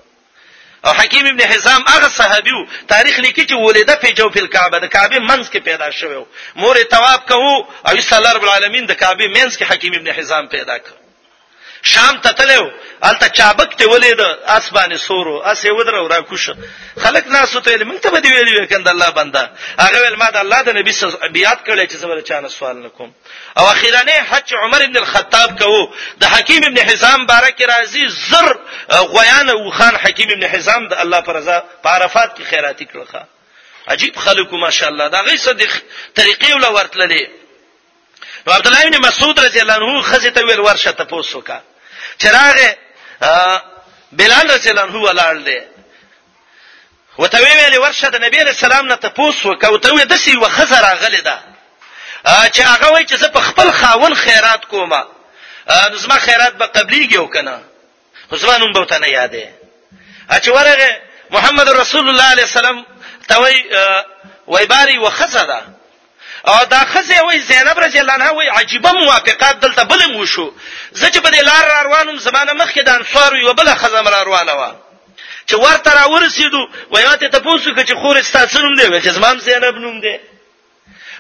[0.85, 4.79] او حکیم ابن حزام هغه صحابي وو تاریخ لیکي چې ولده په جو په کعبه
[4.79, 6.27] د کعبه منځ کې پیدا شوی وو
[6.65, 10.49] مور تواب کوو او صلی الله رب العالمین د کعبه منځ کې حکیم ابن حزام
[10.57, 11.02] پیدا کړ
[11.85, 12.71] شام ته تلو
[13.03, 16.57] الته چابک ته ولید اسبانه سورو اسې ودرو را کوشه
[17.03, 20.63] خلک ناس ته لمن ته دی ویلې کند الله بندا هغه ول ما د الله
[20.63, 23.13] د نبی سره بیات کړي چې زبر چانه سوال نکوم
[23.59, 28.57] او اخیرانه حج عمر ابن الخطاب کوو د حکیم ابن حزام بارک رازی زر
[28.91, 33.23] غویان او خان حکیم ابن حزام د الله پر رضا په عرفات کې خیراتی کړخه
[33.89, 35.73] عجیب خلکو ماشاءالله دا غي صدق
[36.21, 37.29] طریقې ولا ورتللې
[38.47, 41.61] نو عبد الله بن مسعود رضی الله عنه خزه ته ویل ورشه تاسو وکړه
[42.19, 42.75] چراغ
[44.13, 45.61] بلال رسول الله ولاړ دی
[47.19, 51.21] وته ویلې ورشه د نبی له سلام نه تپوس وکاو ته وې دسی وخزر غلې
[51.21, 51.39] ده
[52.55, 54.95] چې هغه وای چې زه په خپل خاون خیرات کوم
[55.91, 57.63] نو زما خیرات به قبليږي او کنه
[58.31, 59.45] خو زما نوم به ته نه یادې
[60.45, 61.01] چې ورغه
[61.31, 62.87] محمد رسول الله عليه السلام
[63.29, 63.57] ته وای
[64.47, 65.82] وای باري وخزر ده
[66.45, 70.55] او دا خزه وای زینب رضی الله عنها وای عجيبه موافقات دلته بل مو شو
[70.93, 74.53] زه چې په دې لار روانم زمانه مخکې د انصار یو بل خزه مر روانه
[74.53, 74.73] و
[75.51, 79.77] چې ورته را ورسېدو وای ماته ته پوسو چې خور استاسنوم دی چې زمام زینب
[79.79, 80.19] نوم دی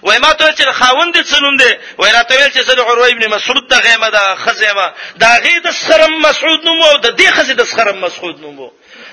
[0.02, 3.26] وای ما ته چې خاوند څنوم دی وای راته ویل چې زه د عروه ابن
[3.26, 7.50] مسعود د غیمه د خزیمه دا غي د سرم مسعود نوم او د دې خزې
[7.52, 8.70] د سرم مسعود نوم وو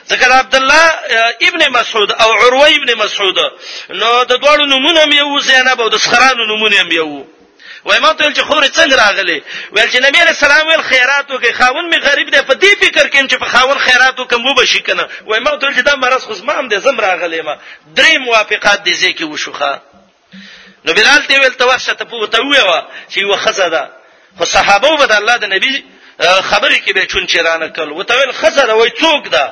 [0.10, 0.86] ځکه عبد الله
[1.42, 3.40] ابن مسعود او عروه ابن مسعود
[3.90, 7.28] نو د دوړو نمونه مې وو زینب او د سخرانو نمونه مې وو
[7.86, 9.42] وای ما ته چې خورې څنګه راغلي
[9.72, 13.06] ویل چې نبی رسول الله ویل خیراتو کې خاون می غریب دی په دې فکر
[13.10, 16.22] کې چې په خاون خیراتو کې مو بشي کنه وای ما ته چې دا مرز
[16.24, 17.56] خو زما هم دې زم راغلی ما
[17.98, 19.82] درې موافقات دې ځکه وشوخه
[20.86, 22.80] نو بلال ته ویل توښه ته پوته ویوا
[23.12, 23.90] چې وخزه ده
[24.38, 25.86] خو صحابه وبد الله د نبی
[26.50, 29.46] خبرې کې به چون چرانه کول وتویل خزه ده وای څوک ده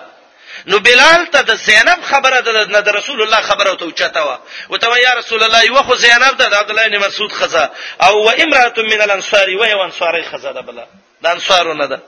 [0.71, 4.37] نو بلال ته د زینب خبره د نه د رسول الله خبره ته اوچته و
[4.69, 7.69] وته یا رسول الله یو خو زینب د عبد الله بن مسعود خزه
[8.07, 10.77] او و امراه من الانصار و یو انصاری خزه ده بل
[11.23, 12.01] د انصارو نه ده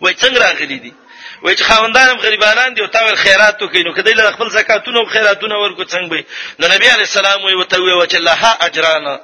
[0.00, 0.94] وای څنګه راغلی دي
[1.42, 5.54] وای چې خوندانم غریبانان دي او تاول خیرات تو کینو کدی له خپل زکاتونو خیراتونو
[5.62, 6.24] ورکو څنګه به
[6.60, 9.18] د نبی علی السلام وای وته وای چې الله اجرانا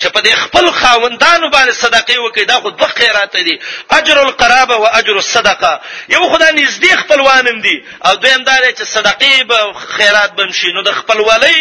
[0.00, 3.54] چې په دې خپل خاوندانو باندې صدقې وکړي دا خو دوه خیرات دي
[3.98, 5.72] اجر القرابه او اجر الصدقه
[6.14, 7.76] یو خدای نږدې خپلوانم دي
[8.06, 9.58] او دویم دا چې صدقې به
[9.96, 11.58] خیرات بمشي نو د خپلوالۍ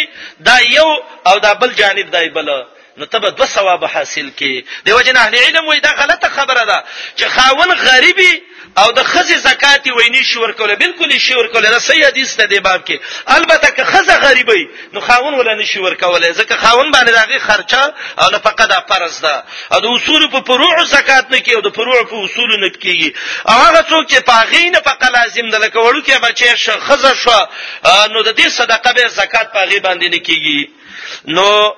[0.47, 0.89] دا یو
[1.27, 2.49] او دا بل جانب دی بل
[2.97, 4.53] نو تبه دو ثواب حاصل کی
[4.85, 6.79] دیو جن اهل علم وای دا غلطه خبره ده
[7.17, 8.33] چې خاون غریبي
[8.81, 12.59] او د خزه زکات ویني شي ورکول بالکل شي ورکول دا صحیح حدیث ته دی
[12.59, 17.39] باب کې البته که خزه غریبي نو خاون ولا نشي ورکول ځکه خاون باندې دغه
[17.39, 19.43] خرچه او نه فقط د فرض ده
[19.73, 23.09] او د اصول په فروع زکات نه کې او د فروع په اصول نه کېږي
[23.47, 27.39] هغه څوک چې پاغې نه فقط لازم ده لکه وړوکی بچی شخزه شو
[28.13, 30.59] نو د دې صدقه به زکات پاغې باندې نه کېږي
[31.35, 31.73] نو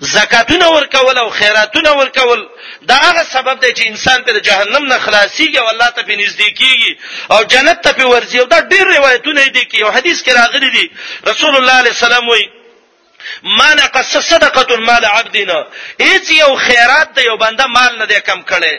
[0.00, 2.48] زکاتونه ورکول او خیراتونه ورکول
[2.88, 6.50] دا هغه سبب دی چې انسان په جهنم نه خلاصيږي او الله ته په نږدې
[6.58, 6.98] کیږي
[7.30, 10.70] او جنت ته په ورځي او دا ډېر روایتونه دي کې او حدیث کې راغلي
[10.70, 10.90] دي
[11.26, 12.50] رسول الله عليه السلام وایي
[13.58, 15.66] ما نقص صدقه مال عبدنا
[16.02, 18.74] هیڅ یو خیرات دی یو بنده مال نه دی کم کړي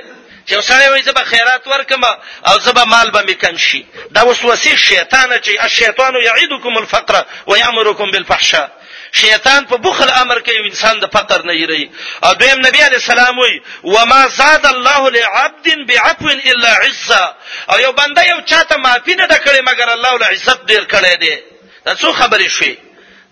[0.48, 2.04] چې وسره وایي زبا خیرات ورکم
[2.48, 8.70] او زبا مال به میکن شي دا وسوسه شیطان چې الشیطان یعیدکم الفقر ويامرکم بالفحشاء
[9.12, 11.90] شیطان په بخل امر کوي انسان د فقر نه یری
[12.24, 17.34] او دویم نبی علی السلام وی و ما زاد الله لعبد بعفو الا عزه
[17.72, 21.38] او یو بنده یو چاته معافی نه کړي مګر الله له عزت ډیر کړي دی
[21.86, 22.78] تاسو خبرې شوي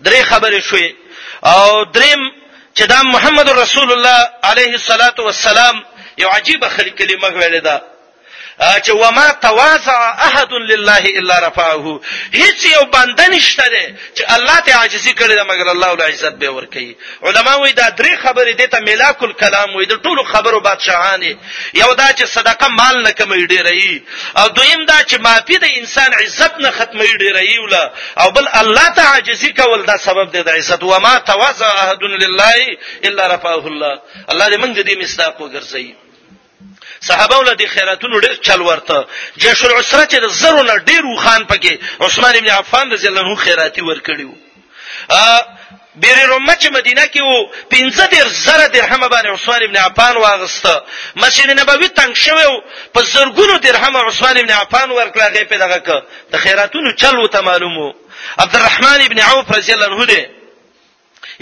[0.03, 0.95] درې خبرې شوي
[1.43, 2.32] او دریم
[2.78, 5.84] چې دا محمد رسول الله علیه الصلاۃ والسلام
[6.17, 7.82] یو عجیب خلک کلمه ویل ده
[8.61, 12.01] چې وما تواضع احد لله الا رفعه
[12.33, 13.85] هیڅ یو بنده نشته دی
[14.17, 16.89] چې الله ته عاجزي کړی دا مګر الله ول عزت به ورکړي
[17.27, 21.23] علما وایي دا درې خبرې دي ته ملاک الکلام وایي د ټولو خبرو بادشاهان
[21.73, 24.01] یو دا چې صدقه مال نه کمې ډیرې
[24.39, 28.89] او دویم دا چې معافي د انسان عزت نه ختمې ډیرې ولا او بل الله
[28.89, 32.57] ته عاجزي کول دا سبب دی د عزت وما تواضع احد لله
[33.05, 34.01] الا رفعه الله
[34.31, 36.06] الله دې موږ دې مستاق وګرځي
[37.01, 38.97] صحابه ول د خیراتونو ډېر چل ورته
[39.43, 41.71] جيش العسره چې د زرو نه ډېر وخان پکې
[42.05, 44.31] عثمان ابن عفان رضی الله عنه خیراتي ورکړیو
[45.19, 45.23] ا
[46.03, 47.37] بیر رومه چې مدینه کې وو
[47.69, 50.75] 15 در زره درهم باندې عثمان ابن عفان واغسته
[51.15, 52.45] مسجد نبوي تنگ شوی
[52.93, 55.89] په زرګونو درهم عثمان ابن عفان ورکړه غې په دغه ک
[56.31, 57.93] د خیراتونو چل وته معلومو
[58.39, 60.23] عبدالرحمن ابن عوف رضی الله عنه دی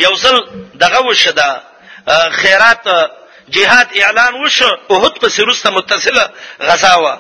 [0.06, 0.36] یو ځل
[0.84, 1.52] دغه وشدا
[2.32, 2.84] خیرات
[3.50, 6.30] جهاد اعلان وشو اوهد په سیروسته متصله
[6.62, 7.20] غزا و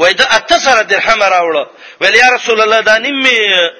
[0.00, 1.66] وای دا اتسره درهم راوړ
[2.00, 3.70] ویل یا رسول الله دا نیمه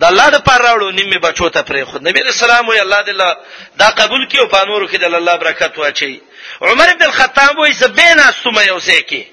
[0.00, 3.04] د الله د پر راوړو نیمه بچو ته پرې خو نبی رسول الله وی الله
[3.04, 3.34] دې
[3.78, 6.20] دا قبول کیو په نور کې د الله برکت واچي
[6.60, 9.26] عمر بن الخطاب وی زبینا استمه یو سکی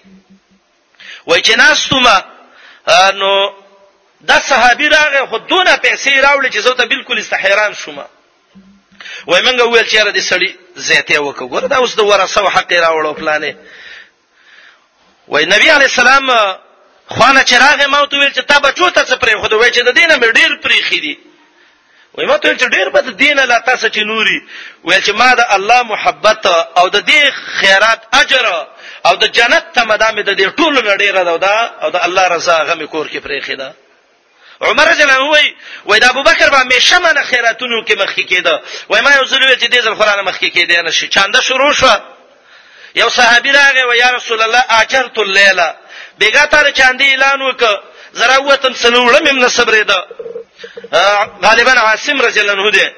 [1.28, 2.24] وای چې ناستمه
[3.14, 3.50] نو
[4.28, 8.06] دا صحابي راغه خو دونه پیسې راوړي چې زه ته بالکل استحیران شوم
[9.28, 10.50] وای مونږ ویل چې را دې سړی
[10.88, 13.54] زیاته وکړه ګوره دا اوس د ورثه حق راوړو پلانې
[15.28, 16.26] وای نبی علی السلام
[17.14, 19.92] خوانه چراغ ما ته ویل چې تا بچو ته څه پرې خو دوی چې د
[20.00, 21.16] دینه مې ډیر پرې خېدی
[22.14, 24.40] وای ما ته ویل چې ډیر بد دینه لا تاسو چې نوري
[24.84, 26.46] ویل چې ما د الله محبت
[26.80, 27.22] او د دې
[27.58, 28.46] خیرات اجر
[29.08, 32.88] او د جنت تمدامه د دې ټولو نړۍ را دا او د الله رضا غمه
[32.94, 33.70] کور کې پرې خېدا
[34.62, 35.54] عمر رضی الله عنه وای
[35.86, 39.60] وای د ابوبکر به همیشه منه خیراتونو کې مخکې کېده وای ما یو ځل ویل
[39.60, 41.96] چې دې ځل قرآن مخکې کېدی نه شي چانده شروع شو
[42.96, 45.76] یو صحابي راغی و یا رسول الله اجرت الليله
[46.24, 47.78] بیګا تر چاندې اعلان وکړه
[48.12, 49.98] زرا وتم سلوړم هم نه صبرېده
[51.44, 52.90] غالبا عاصم رضی الله عنه دی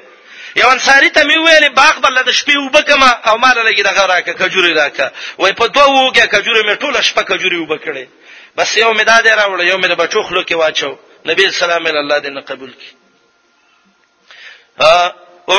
[0.55, 4.33] یو انصاری ته می ویلې باغ بل د شپې وبکما او مال لګي دغه راکه
[4.33, 8.07] کجوري راکه وای په دوه وګه کجوري می ټوله شپه کجوري وبکړې
[8.55, 11.85] بس یو می دا دی راوړ یو می د بچو خلو کې واچو نبی السلام
[11.87, 12.91] علی الله دې نه قبول کړي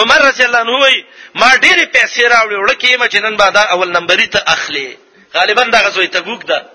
[0.00, 1.04] عمر رضی الله عنه وی
[1.34, 4.96] ما ډېری پیسې راوړې وړکه ما چې نن بعد اول نمبرې ته اخلي
[5.34, 6.66] غالبا دا غزوې تبوک ده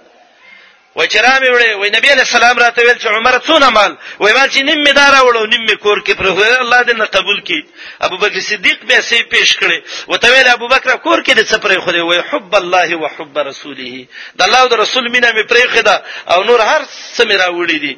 [0.96, 3.98] و چې را مې وړې وای نبی علی السلام راته ویل چې عمر څونه مال
[4.20, 6.28] وای ما چې نیم می دار راوړو نیم می کور کې پر
[6.62, 7.62] الله دې نه قبول کړي
[8.02, 9.78] ابو بکر صدیق پیسې پیش کړې
[10.08, 12.94] و ته ویل ابو بکر کور کې دې څه پرې خو دې وای حب الله
[12.94, 13.94] او حب رسوله
[14.36, 16.82] د الله او د رسول مینا می پرې خدا او نور هر
[17.18, 17.96] څه می راوړې دي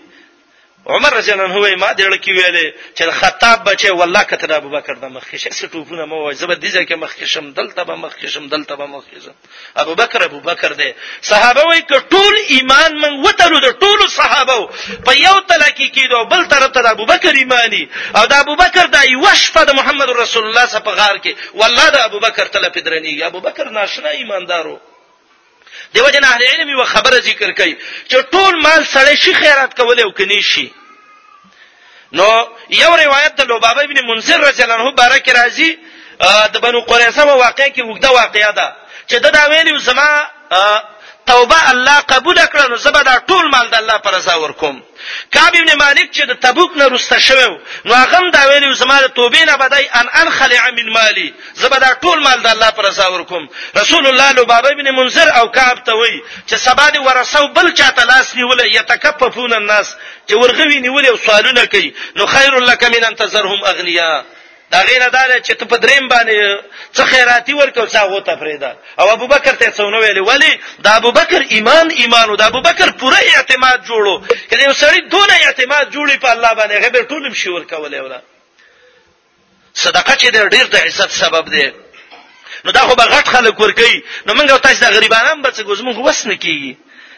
[0.89, 4.93] عمر رضی الله عنه ما دې لکه ویلې چې خطاب بچي والله کته د ابوبکر
[5.01, 9.35] د مخکشه سټوپونه مو وای زبر دې ځکه مخکشم دلته به مخکشم دلته به مخکشم
[9.75, 10.89] ابوبکر ابوبکر دې
[11.21, 14.67] صحابه وای ک ټول ایمان من وتلو د ټول صحابه
[15.05, 18.97] په یو تل کې کېدو بل طرف ته د ابوبکر ایمانی او د ابوبکر د
[19.11, 21.31] یوشفه د محمد رسول الله صلی الله علیه وسلم په غار کې
[21.61, 24.79] والله د ابوبکر تل پدرنی ابوبکر ناشنا ایماندارو
[25.93, 27.75] دیو جن اهل علم یو خبره ذکر کوي
[28.09, 30.67] چې ټول مال سړی شي خیرات کولای او کني شي
[32.19, 32.27] نو
[32.69, 35.71] یو روایت د لوبابه ابن منذر رضی الله عنه بارک راضی
[36.53, 38.75] د بنو قریظه واقع کې وګدا واقعیا ده
[39.09, 40.07] چې دا ویلی زما
[41.33, 44.75] توبه الله قبول کړه نو زبر دا ټول مال د الله پر رضا ورکوم
[45.33, 47.47] کعب ابن مالک چې د تبوک نه رسته شوی
[47.87, 51.29] نو هغه دا ویلی زما د توبې نه بدای ان انخلع من مالی
[51.61, 53.49] زبر دا ټول مال د الله پر رضا ورکوم
[53.81, 56.15] رسول الله لو بابا ابن منذر او کعب ته وی
[56.49, 59.95] چې سبا دی ورسو بل چاته لاس نیول یتکففون الناس
[60.27, 64.11] چې ورغوی نیول او سوالونه کوي نو خیر لك من انتظرهم اغنیا
[64.71, 66.63] دا غیر اداله چې ته په دریم باندې
[66.93, 70.93] څه خیراتي ورکول څه غوته فریدا او ابو بکر ته څو نو ویلي ولی دا
[70.95, 75.91] ابو بکر ایمان ایمانو دا ابو بکر پوره اعتماد جوړو کله یو سړی دونه اعتماد
[75.91, 78.21] جوړي په الله باندې غیر ټولم شي ورکولې ولا
[79.73, 81.71] صدقه چې ډېر د عزت سبب دی
[82.65, 86.35] نو دا خو به غټ خلک ورکي نو موږ تاسو د غریبانو بچ ګوزمو غوښنه
[86.43, 86.75] کیږي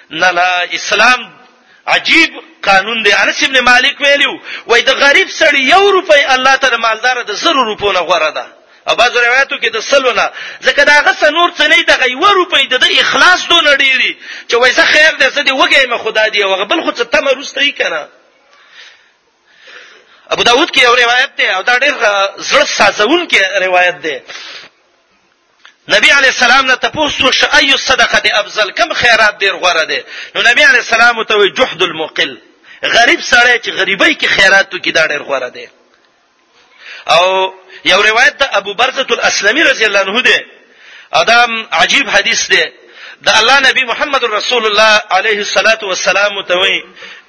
[0.09, 0.41] نه نه
[0.73, 1.38] اسلام
[1.93, 2.33] عجیب
[2.63, 4.37] قانون دی انس ابن مالک ویلو
[4.67, 8.45] وای د غریب سړی یو روپۍ الله تعالی مالدار د زر روپو نه غوړه ده
[8.89, 10.25] او بعض روایتو کې د سلونه
[10.67, 14.17] ځکه دا غس نور څه نه د غیو روپۍ د اخلاص دون ډیری
[14.47, 17.27] چې وای زه خیر دې سدي وګی مې خدا دی او بل خو څه تم
[17.29, 18.07] روستې کنه
[20.33, 24.15] ابو داود کې یو روایت ده او دا ډېر زړه سازون کې روایت ده
[25.89, 29.99] نبی علی السلام نه تاسو ش اي صدقه دی افضل کم خیرات ډیر غوره دی
[30.35, 32.37] نو نبی علی السلام ته وی جهد المقل
[32.83, 35.67] غریب سړی چې غریبۍ کې خیرات تو کې دا ډیر غوره دی
[37.07, 37.53] او
[37.85, 40.39] یو روایت د ابو برزه الاسلمي رضی الله عنه دی
[41.13, 42.63] ادم عجیب حدیث دی
[43.21, 46.75] د الله نبی محمد رسول الله علیه الصلاۃ والسلام ته وی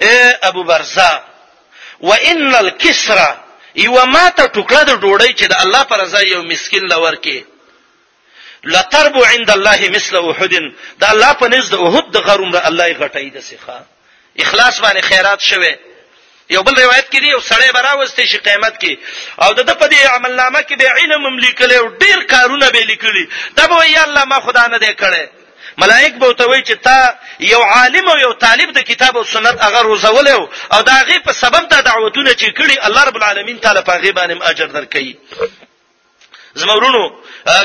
[0.04, 1.22] اے ابو برزه
[2.00, 3.44] وان الكسره
[3.76, 7.44] یو ماته ټوکړه د ډوړی چې د الله پر رضا یو مسكين لور کې
[8.64, 13.30] لتربو عند الله مثل احد دا الله په نزد احد د غرومره الله یې غټي
[13.30, 13.84] د سیخه
[14.44, 15.72] اخلاص باندې خیرات شوه
[16.50, 18.92] یو بل روایت کې دی یو سړی براوسته شي قیامت کې
[19.42, 22.80] او دته په دې عمل نامه کې به علم هم لیکل او ډیر کارونه به
[22.80, 25.24] لیکلي دا به یا الله ما خدا نه دی کړی
[25.82, 29.62] ملائک به ته وایي چې تا یو عالم او یو طالب د کتاب او سنت
[29.66, 30.48] هغه روزول او
[30.82, 34.42] دا غي په سبب د دعوتونه چې کړي الله رب العالمین تعالی په غي باندې
[34.50, 35.16] اجر درکړي
[36.54, 37.10] زمورونو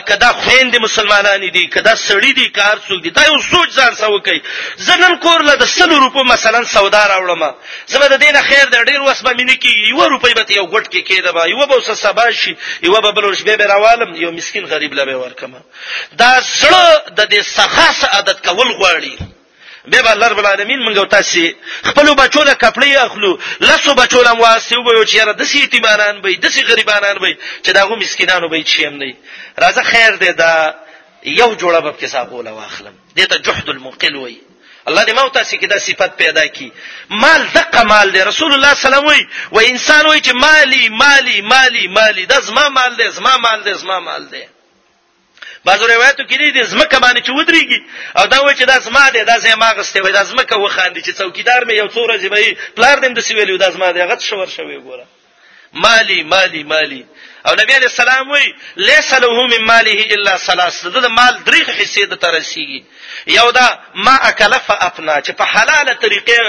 [0.08, 4.20] کدا خويند مسلمانان دي کدا سړی دي کار څوک دي دا یو سوچ ځان سو
[4.20, 4.42] کوي
[4.88, 7.56] زنن کور له د 100 روپو مثلا سودا راوړم
[7.94, 11.02] زما د دینه خیر د ډیر وسمه مینه کی یو روپۍ به یو غټ کې
[11.10, 14.66] کېده با یو به وس سبا شي یو به بل شبه به راوالم یو مسكين
[14.66, 15.52] غریب لبه ورکم
[16.18, 16.86] دا زړه
[17.18, 19.35] د دې سخاص عادت کول غواړي
[19.88, 21.40] به بل رب العالمین مونږ تاسو
[21.84, 26.22] خپل بچو له کپړې اخلو لاسو بچو له واسي وبو چې را د سې تیمانان
[26.22, 29.14] به د سې غریبانان به چې داغه مسکینانو به چیم نه
[29.62, 30.76] راځه خیر دې دا
[31.24, 34.38] یو جوړه به کې صاحبوله واخلم دې ته جهد المقل وي
[34.88, 36.72] الله دې موته سي کې دا صفت پیدا کی
[37.10, 41.42] مال دقه مال دی رسول الله صلی الله علیه و انسان وای چې مالی مالی
[41.42, 44.44] مالی مالی دا زما مال دی زما مال دی زما مال دی
[45.66, 47.80] بعضو روایتو کې دي د زمکه باندې چې ودرېږي
[48.20, 51.12] او دا وایي چې دا زما دی دا زما غسته وي دا زمکه وخاندي چې
[51.20, 52.38] څوکیدار مې یو څو ورځې به
[52.78, 55.06] پلار دې د سویلو دا زما دی هغه شور شوی ګوره
[55.76, 57.06] مالی مالی مالی
[57.46, 62.06] او نبی علیہ السلام وی ليس له من ماله الا ثلاث د مال دریغ حصے
[62.06, 62.82] د ترسیږي
[63.28, 66.40] یو دا ما اکلف افنا چې په حلاله طریقې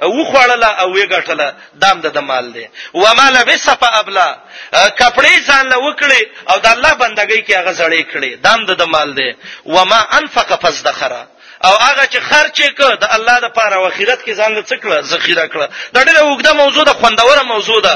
[0.00, 4.26] وخوړله او وی ګټله دام د دا مال دی و ما لبس فابلا
[4.72, 6.22] کپڑے ځان له وکړي
[6.52, 9.30] او د الله بندګۍ کې هغه زړې کړي دام د دا مال دی
[9.66, 11.28] و ما انفق فزدخره
[11.66, 14.96] او هغه چې خرچ کړ د الله د پاره او آخرت کې ځان له څکړه
[15.12, 17.94] ذخیره کړه دا ډېر وګړه موضوع ده خوندوره موضوع ده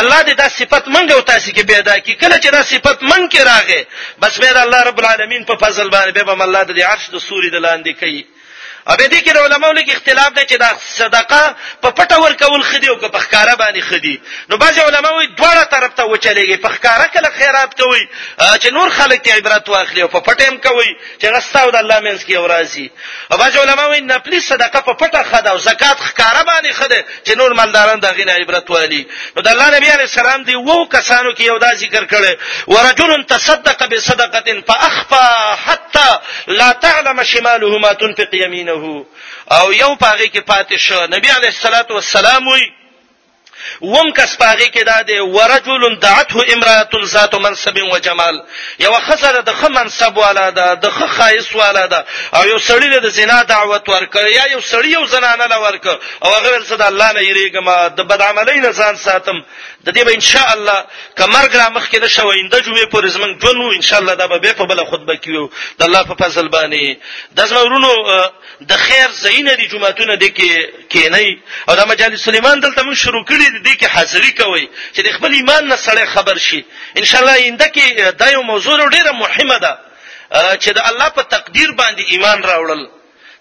[0.00, 3.22] الله دې دا صفت منګه او تاسو کې پیدا کړي کله چې دا صفت من
[3.32, 3.80] کې راغې
[4.22, 7.58] بس به الله رب العالمین په فضل باندې به الله د عرش د سوري د
[7.66, 8.24] لاندې کوي
[8.92, 12.62] ا به دې کې د علماو لګي اختلاف دی چې دا صدقه په پټه ورکول
[12.62, 14.20] خدي او په ښکارا باندې خدي
[14.50, 18.08] نو بعض علماوی دواړه طرف ته وچلېږي په ښکارا کله خیرات کوي
[18.60, 22.00] چې نور خلک ته عبرت واخلي او په پټه هم کوي چې غستاو د الله
[22.00, 22.90] مینس کې اوراسي
[23.32, 27.54] او بعض علماوی نپلی صدقه په پټه خدا او زکات ښکارا باندې خده چې نور
[27.54, 31.40] مالداران دغه نه عبرت والی نو د الله نبی علی السلام دی وو کسانو کې
[31.40, 32.32] یو دا ذکر کړي
[32.66, 35.26] ورجل تصدق بصدقه فاخفى
[35.66, 36.08] حتى
[36.46, 39.04] لا تعلم شماله ما تنفق يمينه بینه
[39.56, 42.64] او یو پاغه کې پاتې شو نبی علیه الصلاۃ والسلام وی
[43.80, 48.40] وم کس پاغي کې دا دی ورجل دعته امراه ذات منصب و جمال
[48.78, 52.04] یو خزر د خ منصب والا ده د خ خایس والا ده
[52.34, 56.34] او یو سړی د زنا دعوت ورک یا یو سړی یو زنانه ل ورک او
[56.34, 59.42] هغه صد الله نه یریګم د بد عملی نه ځان ساتم
[59.84, 60.84] د دې به ان شاء الله
[61.20, 64.52] کمرګ را مخ کې د شوینده جمعې پر زمنګ جنو ان شاء الله دا به
[64.52, 66.96] په بل خطبه کیو د الله په فضل باندې
[67.36, 67.94] د زمرونو
[68.70, 70.50] د خیر زینې د جمعتون د کې
[70.90, 71.36] کې نه
[71.68, 75.30] او د مجالس سلیمان دلته موږ شروع کړی دې کې حاضری کوي چې د خپل
[75.40, 76.60] ایمان نه سره خبر شي
[77.00, 77.86] ان شاء الله اینده کې
[78.20, 79.72] دا یو موضوع ډیره مهمه ده
[80.62, 82.82] چې د الله په تقدیر باندې ایمان راوړل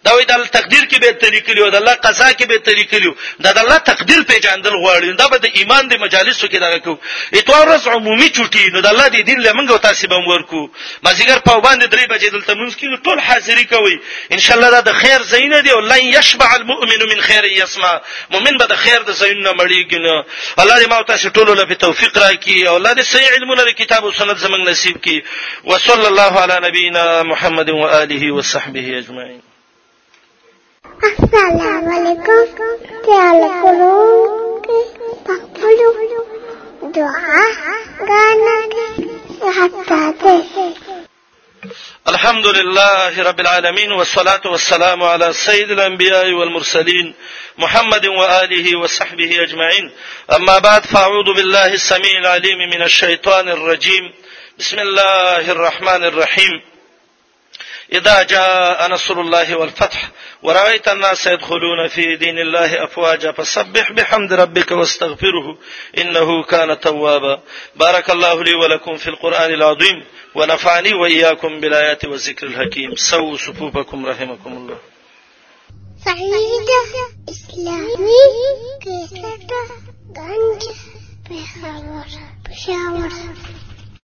[0.08, 3.10] دا وې د تقدیر کې به طریقلی او د الله قضا کې به طریقلی
[3.46, 6.94] دا د الله تقدیر پیژندل غواړي دا به د ایمان د مجالسو کې دغه کو
[7.40, 10.62] اتوارس عمومي چټي نو د الله د دین لمنګ او تاسو به ورکو
[11.04, 13.96] مازیګر په باندې درې بجې دلته مونږ کې ټول حاضری کوي
[14.36, 17.94] ان شاء الله دا د خیر زین دی او لن یشبع المؤمن من خیر یسمع
[18.34, 20.24] مؤمن به د خیر د زین نه مړیږي نه
[20.62, 24.06] الله دې ما تاسو ټول له توفیق راکړي او الله دې صحیح علمونه د کتاب
[24.06, 25.18] او سنت زمنګ نصیب کړي
[25.70, 29.42] وصلی الله علی نبینا محمد و آله وصحبه اجمعین
[31.02, 31.18] الحمد
[42.48, 47.14] لله رب العالمين والصلاة والسلام على سيد الأنبياء والمرسلين
[47.58, 49.92] محمد وآله وصحبه أجمعين
[50.36, 54.14] أما بعد فأعوذ بالله السميع العليم من الشيطان الرجيم
[54.60, 56.62] بسم الله الرحمن الرحيم
[57.92, 60.12] إذا جاء نصر الله والفتح
[60.44, 65.58] ورأيت الناس يدخلون في دين الله أفواجا فسبح بحمد ربك واستغفره
[65.98, 67.42] إنه كان توابا
[67.76, 70.04] بارك الله لي ولكم في القرآن العظيم
[70.36, 74.78] ونفعني وإياكم بالآيات والذكر الحكيم سووا صفوفكم رحمكم الله
[76.06, 76.92] سعيدة
[77.30, 78.22] إسلامي
[78.86, 79.48] كيسة
[80.18, 80.62] غنج
[81.30, 82.10] بشاور
[82.50, 83.59] بشاور